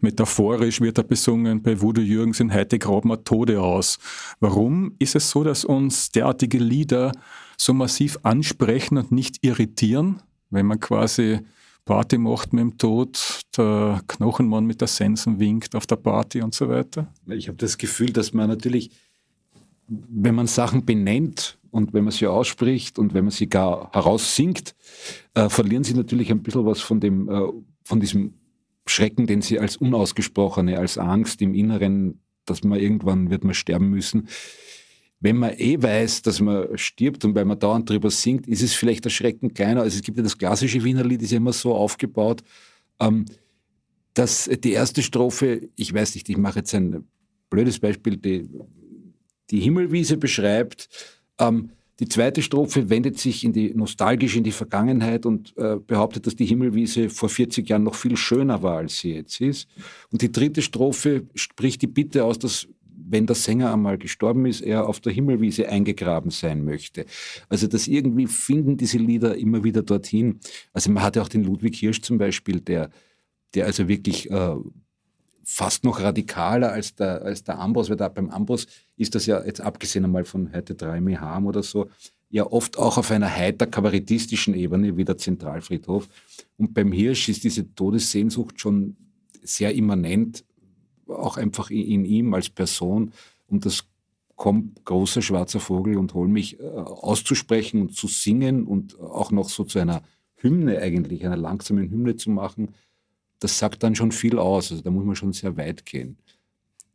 [0.01, 3.99] Metaphorisch wird er besungen bei Wudo Jürgens in Heute graben wir Tode aus.
[4.39, 7.11] Warum ist es so, dass uns derartige Lieder
[7.57, 11.41] so massiv ansprechen und nicht irritieren, wenn man quasi
[11.89, 16.53] Party macht mit dem Tod, der Knochenmann mit der Sensen winkt auf der Party und
[16.53, 17.11] so weiter?
[17.25, 18.91] Ich habe das Gefühl, dass man natürlich,
[19.87, 24.75] wenn man Sachen benennt und wenn man sie ausspricht und wenn man sie gar heraussingt,
[25.33, 27.47] äh, verlieren sie natürlich ein bisschen was von dem, äh,
[27.83, 28.35] von diesem
[28.85, 33.89] Schrecken, den sie als unausgesprochene, als Angst im Inneren, dass man irgendwann wird man sterben
[33.89, 34.27] müssen.
[35.21, 38.73] Wenn man eh weiß, dass man stirbt und weil man dauernd drüber singt, ist es
[38.73, 39.81] vielleicht erschreckend kleiner.
[39.81, 42.41] Also es gibt ja das klassische Wiener Lied, ist ja immer so aufgebaut,
[42.99, 43.25] ähm,
[44.13, 47.05] dass die erste Strophe, ich weiß nicht, ich mache jetzt ein
[47.49, 48.47] blödes Beispiel, die,
[49.49, 50.89] die Himmelwiese beschreibt,
[51.37, 56.25] ähm, die zweite Strophe wendet sich in die, nostalgisch in die Vergangenheit und äh, behauptet,
[56.25, 59.67] dass die Himmelwiese vor 40 Jahren noch viel schöner war, als sie jetzt ist.
[60.09, 62.69] Und die dritte Strophe spricht die Bitte aus, dass
[63.09, 67.05] wenn der Sänger einmal gestorben ist, er auf der Himmelwiese eingegraben sein möchte.
[67.49, 70.39] Also das irgendwie finden diese Lieder immer wieder dorthin.
[70.73, 72.89] Also man hatte auch den Ludwig Hirsch zum Beispiel, der,
[73.53, 74.55] der also wirklich äh,
[75.43, 79.43] fast noch radikaler als der, als der Ambros, weil da beim Ambros ist das ja
[79.43, 81.89] jetzt abgesehen einmal von heute 3 Meham oder so,
[82.29, 86.07] ja oft auch auf einer heiter kabarettistischen Ebene wie der Zentralfriedhof.
[86.57, 88.95] Und beim Hirsch ist diese Todessehnsucht schon
[89.41, 90.43] sehr immanent,
[91.09, 93.11] auch einfach in, ihm als Person.
[93.47, 93.85] Und das
[94.35, 99.49] kommt großer schwarzer Vogel und hol mich äh, auszusprechen und zu singen und auch noch
[99.49, 100.01] so zu einer
[100.37, 102.69] Hymne eigentlich, einer langsamen Hymne zu machen,
[103.39, 104.71] das sagt dann schon viel aus.
[104.71, 106.17] Also da muss man schon sehr weit gehen.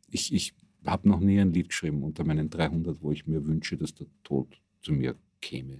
[0.09, 0.53] Ich, ich
[0.85, 4.07] habe noch nie ein Lied geschrieben unter meinen 300, wo ich mir wünsche, dass der
[4.23, 4.47] Tod
[4.81, 5.79] zu mir käme.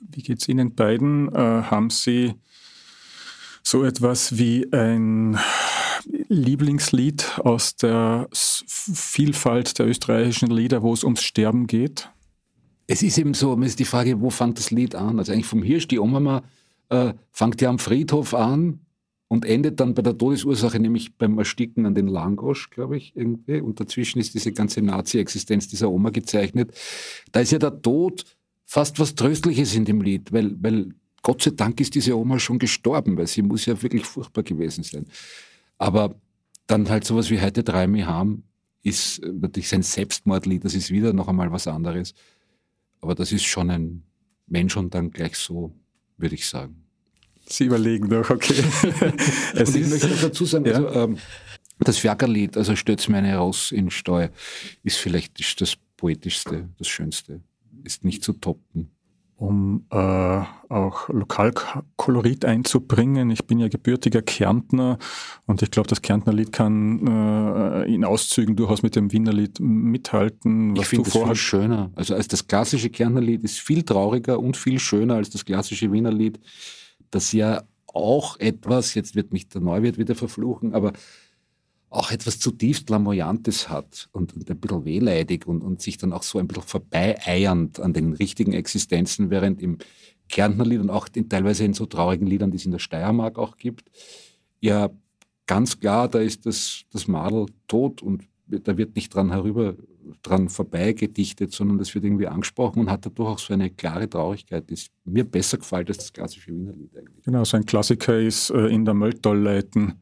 [0.00, 1.28] Wie geht es Ihnen beiden?
[1.34, 2.34] Äh, haben Sie
[3.62, 5.38] so etwas wie ein
[6.28, 12.10] Lieblingslied aus der Vielfalt der österreichischen Lieder, wo es ums Sterben geht?
[12.86, 15.18] Es ist eben so, ist die Frage, wo fängt das Lied an?
[15.18, 16.42] Also eigentlich vom Hirsch, die Oma
[16.88, 18.80] äh, fängt ja am Friedhof an
[19.28, 23.60] und endet dann bei der Todesursache, nämlich beim Ersticken an den Langosch, glaube ich, irgendwie.
[23.60, 26.72] Und dazwischen ist diese ganze Nazi-Existenz dieser Oma gezeichnet.
[27.32, 28.24] Da ist ja der Tod
[28.64, 32.58] fast was Tröstliches in dem Lied, weil, weil Gott sei Dank ist diese Oma schon
[32.58, 35.06] gestorben, weil sie muss ja wirklich furchtbar gewesen sein.
[35.78, 36.20] Aber
[36.66, 38.44] dann halt sowas wie heute drei mich haben,
[38.82, 42.14] ist natürlich sein Selbstmordlied, das ist wieder noch einmal was anderes.
[43.00, 44.02] Aber das ist schon ein
[44.46, 45.74] Mensch und dann gleich so,
[46.16, 46.84] würde ich sagen.
[47.46, 48.62] Sie überlegen doch, okay.
[49.54, 50.74] es ich möchte noch dazu sagen, ja.
[50.74, 51.18] also, ähm,
[51.78, 54.28] das Fiakerlied, also Stötz meine Ross in Steu,
[54.82, 57.40] ist vielleicht das poetischste, das schönste.
[57.84, 58.90] Ist nicht zu toppen
[59.38, 63.30] um äh, auch Lokalkolorit einzubringen.
[63.30, 64.98] Ich bin ja gebürtiger Kärntner
[65.46, 69.60] und ich glaube, das Kärntner Lied kann äh, in Auszügen durchaus mit dem Wiener Lied
[69.60, 70.74] mithalten.
[70.74, 71.92] ich finde es viel schöner.
[71.94, 75.92] Also als das klassische Kärntner Lied ist viel trauriger und viel schöner als das klassische
[75.92, 76.40] Wiener Lied,
[77.12, 80.92] das ja auch etwas, jetzt wird mich der Neuwirt wieder verfluchen, aber
[81.90, 86.22] auch etwas zutiefst Lamoyantes hat und, und ein bisschen wehleidig und, und sich dann auch
[86.22, 89.78] so ein bisschen vorbeieiernd an den richtigen Existenzen, während im
[90.28, 93.38] Kärntner Lied und auch in, teilweise in so traurigen Liedern, die es in der Steiermark
[93.38, 93.90] auch gibt,
[94.60, 94.90] ja
[95.46, 99.74] ganz klar, da ist das, das Madel tot und da wird nicht dran herüber,
[100.22, 104.68] dran vorbeigedichtet, sondern das wird irgendwie angesprochen und hat dadurch auch so eine klare Traurigkeit,
[104.70, 107.24] die mir besser gefällt als das klassische Wiener Lied eigentlich.
[107.24, 110.00] Genau, so ein Klassiker ist äh, in der Mölltalleiten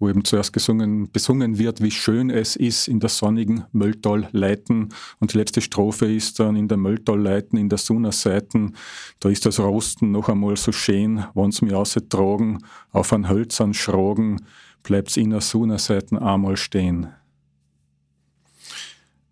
[0.00, 4.88] wo eben zuerst gesungen, besungen wird, wie schön es ist in der sonnigen Mölltal-Leiten.
[5.20, 8.74] Und die letzte Strophe ist dann in der Mölltal-Leiten, in der Sunnerseiten.
[9.20, 12.58] Da ist das Rosten noch einmal so schön, wenn's mir ausgetragen,
[12.90, 14.44] auf ein hölzern Schrogen,
[14.82, 17.08] bleibt's in der Sunnerseiten einmal stehen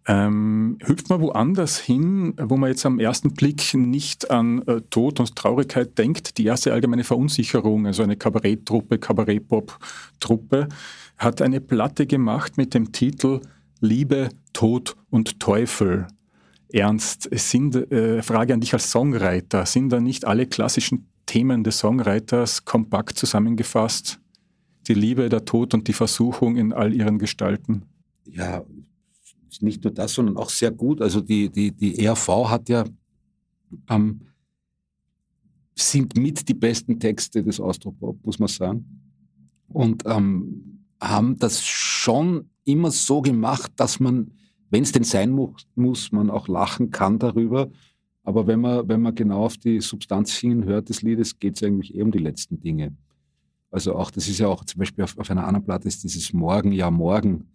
[0.09, 5.21] ähm, hüpft man woanders hin, wo man jetzt am ersten Blick nicht an äh, Tod
[5.21, 6.39] und Traurigkeit denkt.
[6.39, 10.69] Die erste allgemeine Verunsicherung, also eine Kabaretttruppe, Kabarett-Pop-Truppe,
[11.19, 13.43] hat eine Platte gemacht mit dem Titel
[13.81, 16.07] Liebe, Tod und Teufel.
[16.73, 21.65] Ernst, es sind, äh, Frage an dich als Songwriter, sind da nicht alle klassischen Themen
[21.65, 24.21] des Songwriters kompakt zusammengefasst?
[24.87, 27.83] Die Liebe, der Tod und die Versuchung in all ihren Gestalten?
[28.25, 28.65] Ja,
[29.61, 31.01] nicht nur das, sondern auch sehr gut.
[31.01, 32.85] Also die, die, die ERV hat ja,
[33.89, 34.21] ähm,
[35.75, 38.85] sind mit die besten Texte des Austropop, muss man sagen.
[39.69, 44.33] Und ähm, haben das schon immer so gemacht, dass man,
[44.71, 47.71] wenn es denn sein muss, muss, man auch lachen kann darüber.
[48.25, 51.95] Aber wenn man, wenn man genau auf die Substanz hinhört des Liedes, geht es eigentlich
[51.95, 52.95] eher um die letzten Dinge.
[53.71, 56.33] Also auch, das ist ja auch zum Beispiel auf, auf einer anderen Platte ist dieses
[56.33, 57.49] Morgen, ja morgen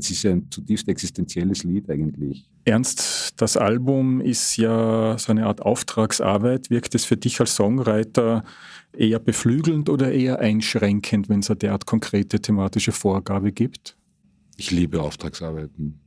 [0.00, 2.48] Das ist ja ein zutiefst existenzielles Lied eigentlich.
[2.64, 6.70] Ernst, das Album ist ja so eine Art Auftragsarbeit.
[6.70, 8.42] Wirkt es für dich als Songwriter
[8.94, 13.98] eher beflügelnd oder eher einschränkend, wenn es eine derart konkrete thematische Vorgabe gibt?
[14.56, 16.00] Ich liebe Auftragsarbeiten,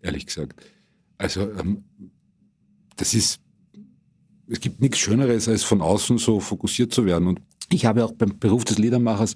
[0.00, 0.64] ehrlich gesagt.
[1.18, 1.82] Also ähm,
[2.94, 3.40] das ist,
[4.46, 7.26] es gibt nichts Schöneres, als von außen so fokussiert zu werden.
[7.26, 9.34] Und ich habe auch beim Beruf des Liedermachers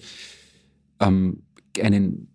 [1.01, 1.43] ähm,
[1.81, 2.29] einen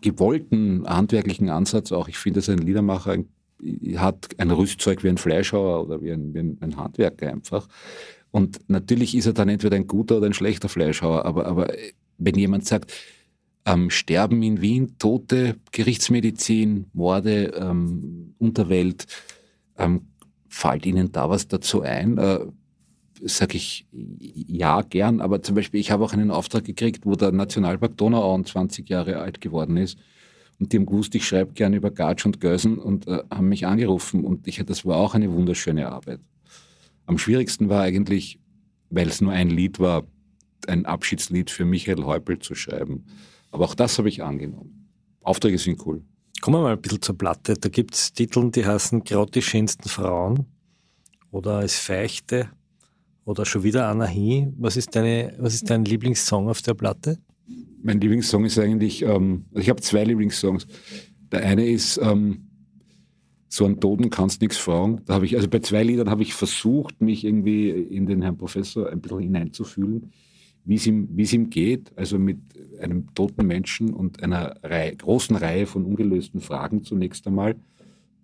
[0.00, 2.08] gewollten handwerklichen Ansatz auch.
[2.08, 3.18] Ich finde, dass ein Liedermacher
[3.96, 7.68] hat ein Rüstzeug wie ein Fleischhauer oder wie ein, wie ein Handwerker einfach.
[8.30, 11.24] Und natürlich ist er dann entweder ein guter oder ein schlechter Fleischhauer.
[11.24, 11.72] Aber, aber
[12.18, 12.92] wenn jemand sagt,
[13.66, 19.06] ähm, Sterben in Wien, Tote, Gerichtsmedizin, Morde, ähm, Unterwelt,
[19.78, 20.06] ähm,
[20.48, 22.18] fällt Ihnen da was dazu ein?
[22.18, 22.46] Äh,
[23.22, 27.32] sage ich ja gern, aber zum Beispiel, ich habe auch einen Auftrag gekriegt, wo der
[27.32, 29.98] Nationalpark Donauauen 20 Jahre alt geworden ist.
[30.58, 33.66] Und die haben gewusst, ich schreibe gerne über Gatsch und Gösen und äh, haben mich
[33.66, 34.24] angerufen.
[34.24, 36.20] Und ich, das war auch eine wunderschöne Arbeit.
[37.06, 38.38] Am schwierigsten war eigentlich,
[38.90, 40.04] weil es nur ein Lied war,
[40.66, 43.06] ein Abschiedslied für Michael Häupl zu schreiben.
[43.50, 44.88] Aber auch das habe ich angenommen.
[45.22, 46.02] Aufträge sind cool.
[46.40, 47.54] Kommen wir mal ein bisschen zur Platte.
[47.54, 50.46] Da gibt es Titel, die heißen Gerade die schönsten Frauen
[51.30, 52.50] oder Es Feichte
[53.24, 54.48] oder schon wieder Anahi.
[54.58, 57.18] Was ist, deine, was ist dein Lieblingssong auf der Platte?
[57.82, 60.66] Mein Lieblingssong ist eigentlich, ähm, also ich habe zwei Lieblingssongs.
[61.32, 62.50] Der eine ist ähm,
[63.48, 65.02] So einen Toten kannst nichts fragen.
[65.06, 68.36] Da habe ich, also bei zwei Liedern habe ich versucht, mich irgendwie in den Herrn
[68.36, 70.12] Professor ein bisschen hineinzufühlen,
[70.64, 72.38] wie es ihm, wie es ihm geht, also mit
[72.80, 77.56] einem toten Menschen und einer Reihe, großen Reihe von ungelösten Fragen zunächst einmal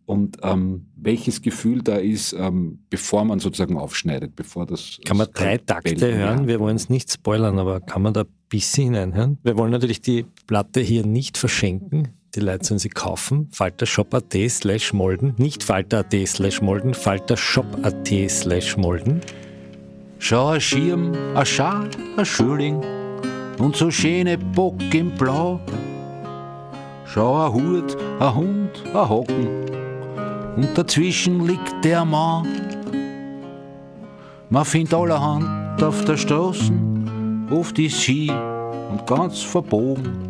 [0.07, 4.99] und ähm, welches Gefühl da ist, ähm, bevor man sozusagen aufschneidet, bevor das.
[5.05, 6.41] Kann man drei Takte Wellen, hören?
[6.43, 6.47] Ja.
[6.47, 9.39] Wir wollen es nicht spoilern, aber kann man da ein bisschen hineinhören?
[9.43, 12.09] Wir wollen natürlich die Platte hier nicht verschenken.
[12.37, 13.49] Die Leute sollen sie kaufen.
[13.51, 15.35] Faltershop.at slash Molden.
[15.39, 19.21] Nicht Falter.at slash Molden, Faltershop.at slash Molden.
[20.19, 22.83] Schau, ein Schirm, ein Schal, ein Schüling
[23.59, 25.61] und so schöne Bock im Blau.
[27.07, 29.76] Schau, ein Hut, ein Hund, ein Hocken
[30.57, 32.47] und dazwischen liegt der Mann.
[34.49, 36.73] Man findet allerhand auf der Straße,
[37.51, 40.27] oft ist sie und ganz verbogen.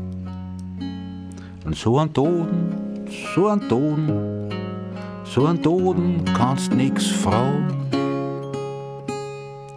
[1.65, 4.51] Und so ein Toten, so ein Toten,
[5.25, 7.73] so ein Toten kannst nix fragen.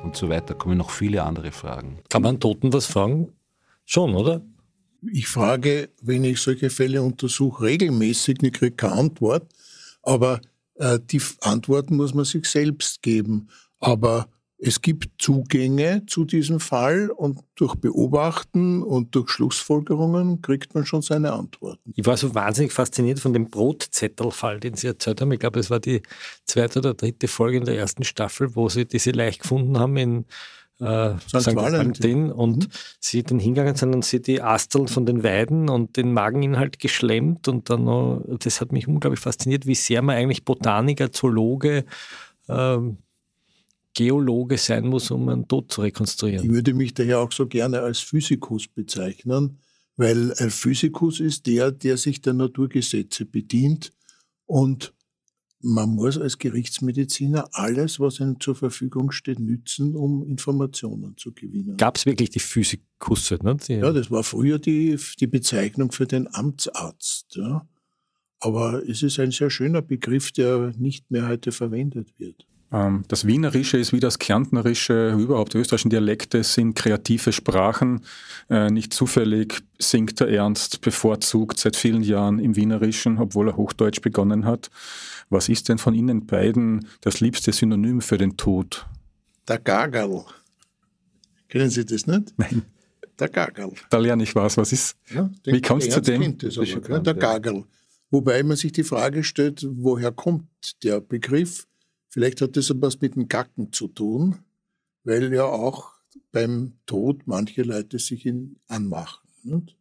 [0.04, 2.00] Und so weiter kommen noch viele andere Fragen.
[2.10, 3.34] Kann man Toten was fragen?
[3.86, 4.42] Schon, oder?
[5.12, 9.48] Ich frage, wenn ich solche Fälle untersuche, regelmäßig, ich kriege keine Antwort.
[10.02, 10.42] Aber
[10.76, 13.50] äh, die Antworten muss man sich selbst geben.
[13.80, 14.30] Aber
[14.62, 21.02] es gibt Zugänge zu diesem Fall und durch Beobachten und durch Schlussfolgerungen kriegt man schon
[21.02, 21.94] seine Antworten.
[21.96, 25.32] Ich war so wahnsinnig fasziniert von dem Brotzettelfall, den Sie erzählt haben.
[25.32, 26.02] Ich glaube, es war die
[26.46, 30.26] zweite oder dritte Folge in der ersten Staffel, wo Sie diese leicht gefunden haben in
[30.80, 31.56] äh, St.
[31.56, 32.72] Valentin und mhm.
[33.00, 37.48] sie dann hingegangen sind und sie die Asteln von den Weiden und den Mageninhalt geschlemmt
[37.48, 41.86] und dann noch, das hat mich unglaublich fasziniert, wie sehr man eigentlich Botaniker, Zoologe,
[42.48, 42.98] ähm,
[43.94, 46.46] Geologe sein muss, um einen Tod zu rekonstruieren.
[46.46, 49.60] Ich würde mich daher auch so gerne als Physikus bezeichnen,
[49.98, 53.92] weil ein Physikus ist der, der sich der Naturgesetze bedient
[54.46, 54.94] und
[55.62, 61.78] man muss als Gerichtsmediziner alles, was einem zur Verfügung steht, nützen, um Informationen zu gewinnen.
[61.78, 63.40] Gab es wirklich die Physikusse?
[63.44, 63.58] Ne?
[63.68, 67.36] Ja, das war früher die, die Bezeichnung für den Amtsarzt.
[67.36, 67.68] Ja.
[68.40, 72.48] Aber es ist ein sehr schöner Begriff, der nicht mehr heute verwendet wird.
[72.72, 78.02] Ähm, das Wienerische ist wie das Kärntnerische, überhaupt die österreichischen Dialekte sind kreative Sprachen.
[78.50, 84.02] Äh, nicht zufällig singt der Ernst bevorzugt seit vielen Jahren im Wienerischen, obwohl er Hochdeutsch
[84.02, 84.70] begonnen hat.
[85.30, 88.86] Was ist denn von Ihnen beiden das liebste Synonym für den Tod?
[89.48, 90.26] Der Gagerl.
[91.48, 92.34] Kennen Sie das nicht?
[92.38, 92.64] Nein.
[93.20, 93.74] Der Gagerl.
[93.90, 94.58] Da lerne ich was.
[94.58, 94.96] Was ist?
[95.14, 96.38] Ja, wie kommst du zu dem?
[96.38, 97.66] Das aber, der Gagerl.
[98.12, 100.48] Wobei man sich die Frage stellt, woher kommt
[100.84, 101.68] der Begriff?
[102.10, 104.40] Vielleicht hat das etwas mit dem Gacken zu tun,
[105.04, 105.94] weil ja auch
[106.32, 109.30] beim Tod manche Leute sich ihn anmachen.
[109.44, 109.78] Nicht?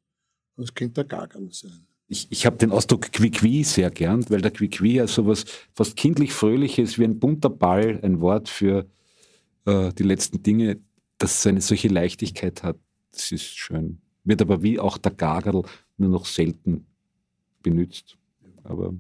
[0.57, 1.87] Das könnte der Gagerl sein.
[2.07, 6.33] Ich, ich habe den Ausdruck Quiqui sehr gern, weil der Quiqui ja sowas fast kindlich
[6.33, 8.87] Fröhliches wie ein bunter Ball, ein Wort für
[9.67, 10.81] äh, die letzten Dinge,
[11.19, 12.79] das eine solche Leichtigkeit hat.
[13.13, 14.01] Das ist schön.
[14.25, 15.65] Wird aber wie auch der Gagerl
[15.97, 16.87] nur noch selten
[17.63, 18.17] benutzt.
[18.65, 18.95] Aber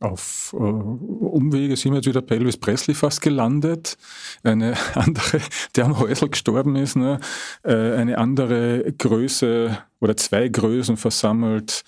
[0.00, 3.96] auf äh, Umwege sind wir jetzt wieder bei Elvis Presley fast gelandet.
[4.42, 5.40] Eine andere,
[5.74, 7.18] der am Häusl gestorben ist, ne?
[7.62, 11.82] äh, eine andere Größe oder zwei Größen versammelt.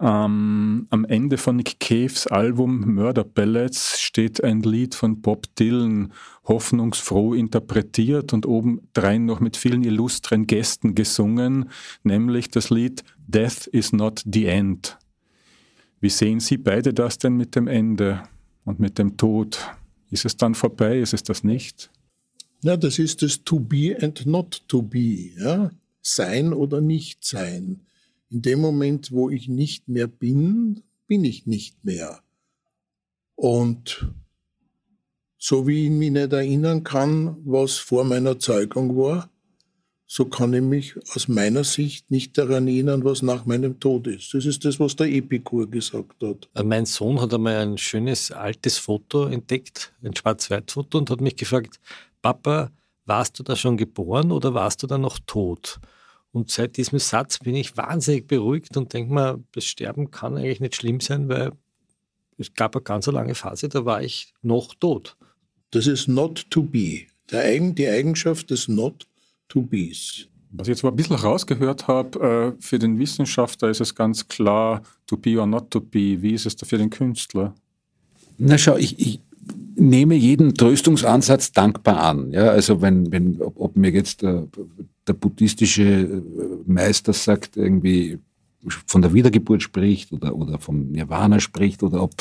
[0.00, 6.12] Ähm, am Ende von Nick Caves Album Murder Ballads steht ein Lied von Bob Dylan,
[6.44, 11.70] hoffnungsfroh interpretiert und obendrein noch mit vielen illustren Gästen gesungen,
[12.02, 14.98] nämlich das Lied Death is not the end.
[16.02, 18.24] Wie sehen Sie beide das denn mit dem Ende
[18.64, 19.60] und mit dem Tod?
[20.10, 20.98] Ist es dann vorbei?
[20.98, 21.92] Ist es das nicht?
[22.64, 25.30] Ja, das ist das To be and not to be.
[25.38, 25.70] Ja?
[26.00, 27.82] Sein oder nicht sein.
[28.30, 32.20] In dem Moment, wo ich nicht mehr bin, bin ich nicht mehr.
[33.36, 34.10] Und
[35.38, 39.30] so wie ich mich nicht erinnern kann, was vor meiner Zeugung war,
[40.14, 44.34] so kann ich mich aus meiner Sicht nicht daran erinnern, was nach meinem Tod ist.
[44.34, 46.50] Das ist das, was der Epikur gesagt hat.
[46.52, 51.36] Äh, mein Sohn hat einmal ein schönes altes Foto entdeckt, ein Schwarz-Weiß-Foto, und hat mich
[51.36, 51.80] gefragt,
[52.20, 52.70] Papa,
[53.06, 55.80] warst du da schon geboren oder warst du da noch tot?
[56.30, 60.60] Und seit diesem Satz bin ich wahnsinnig beruhigt und denke mir, das Sterben kann eigentlich
[60.60, 61.52] nicht schlimm sein, weil
[62.36, 65.16] es gab eine ganz lange Phase, da war ich noch tot.
[65.70, 67.06] Das ist not to be.
[67.30, 69.06] die Eigenschaft des not
[69.52, 70.28] to be's.
[70.54, 74.28] Was ich jetzt mal ein bisschen rausgehört habe, äh, für den Wissenschaftler ist es ganz
[74.28, 76.20] klar, to be or not to be.
[76.20, 77.54] Wie ist es da für den Künstler?
[78.38, 79.20] Na schau, ich, ich
[79.76, 82.32] nehme jeden Tröstungsansatz dankbar an.
[82.32, 84.46] Ja, also wenn, wenn, ob, ob mir jetzt der,
[85.06, 86.22] der buddhistische äh,
[86.66, 88.18] Meister sagt, irgendwie
[88.86, 92.14] von der Wiedergeburt spricht oder, oder vom Nirvana spricht oder ob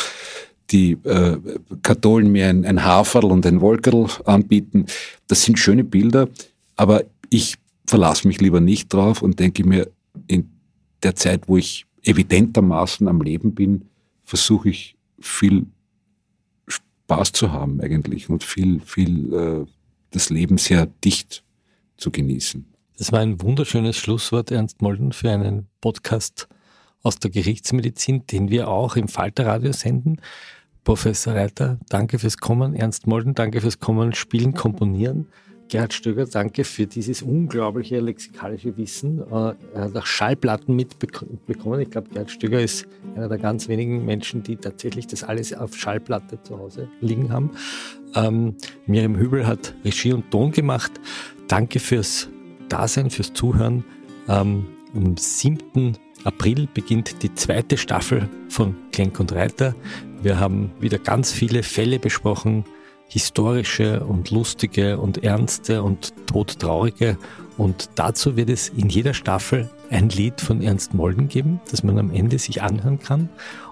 [0.72, 1.38] die äh,
[1.84, 4.86] Katholen mir ein, ein Haferl und ein Wolkerl anbieten.
[5.28, 6.30] Das sind schöne Bilder,
[6.78, 7.58] aber ich
[7.88, 9.90] verlasse mich lieber nicht drauf und denke mir,
[10.28, 10.52] in
[11.02, 13.90] der Zeit, wo ich evidentermaßen am Leben bin,
[14.24, 15.66] versuche ich viel
[16.68, 19.66] Spaß zu haben eigentlich und viel, viel äh,
[20.12, 21.44] das Leben sehr dicht
[21.98, 22.66] zu genießen.
[22.98, 26.48] Das war ein wunderschönes Schlusswort, Ernst Molden, für einen Podcast
[27.02, 30.22] aus der Gerichtsmedizin, den wir auch im Falterradio senden.
[30.84, 32.76] Professor Reiter, danke fürs Kommen.
[32.76, 35.28] Ernst Molden, danke fürs Kommen, Spielen, Komponieren.
[35.72, 39.20] Gerhard Stöger, danke für dieses unglaubliche lexikalische Wissen.
[39.20, 41.80] Äh, er hat auch Schallplatten mitbekommen.
[41.80, 45.74] Ich glaube, Gerhard Stöger ist einer der ganz wenigen Menschen, die tatsächlich das alles auf
[45.78, 47.52] Schallplatte zu Hause liegen haben.
[48.16, 48.56] Ähm,
[48.86, 50.92] Miriam Hübel hat Regie und Ton gemacht.
[51.48, 52.28] Danke fürs
[52.68, 53.86] Dasein, fürs Zuhören.
[54.28, 55.98] Ähm, am 7.
[56.26, 59.74] April beginnt die zweite Staffel von Klenk und Reiter.
[60.22, 62.66] Wir haben wieder ganz viele Fälle besprochen,
[63.12, 67.18] historische und lustige und ernste und todtraurige.
[67.58, 72.00] Und dazu wird es in jeder Staffel ein Lied von Ernst Molden geben, das man
[72.00, 73.28] am Ende sich anhören kann.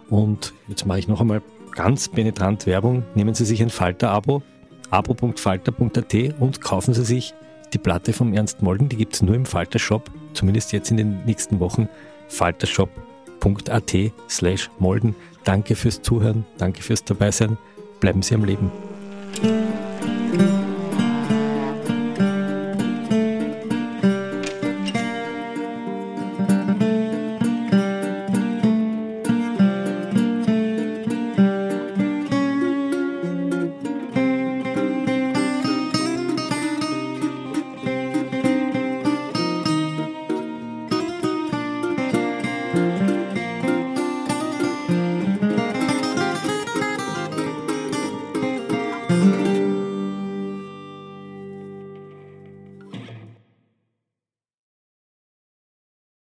[0.09, 1.41] Und jetzt mache ich noch einmal
[1.73, 3.03] ganz penetrant Werbung.
[3.15, 4.43] Nehmen Sie sich ein Falter-Abo,
[4.89, 7.33] abo.falter.at und kaufen Sie sich
[7.71, 8.89] die Platte vom Ernst Molden.
[8.89, 11.87] Die gibt es nur im Falter-Shop, zumindest jetzt in den nächsten Wochen.
[12.27, 13.95] faltershop.at
[14.29, 15.15] slash Molden.
[15.45, 17.57] Danke fürs Zuhören, danke fürs Dabeisein.
[18.01, 18.69] Bleiben Sie am Leben.
[19.31, 19.68] Thank you.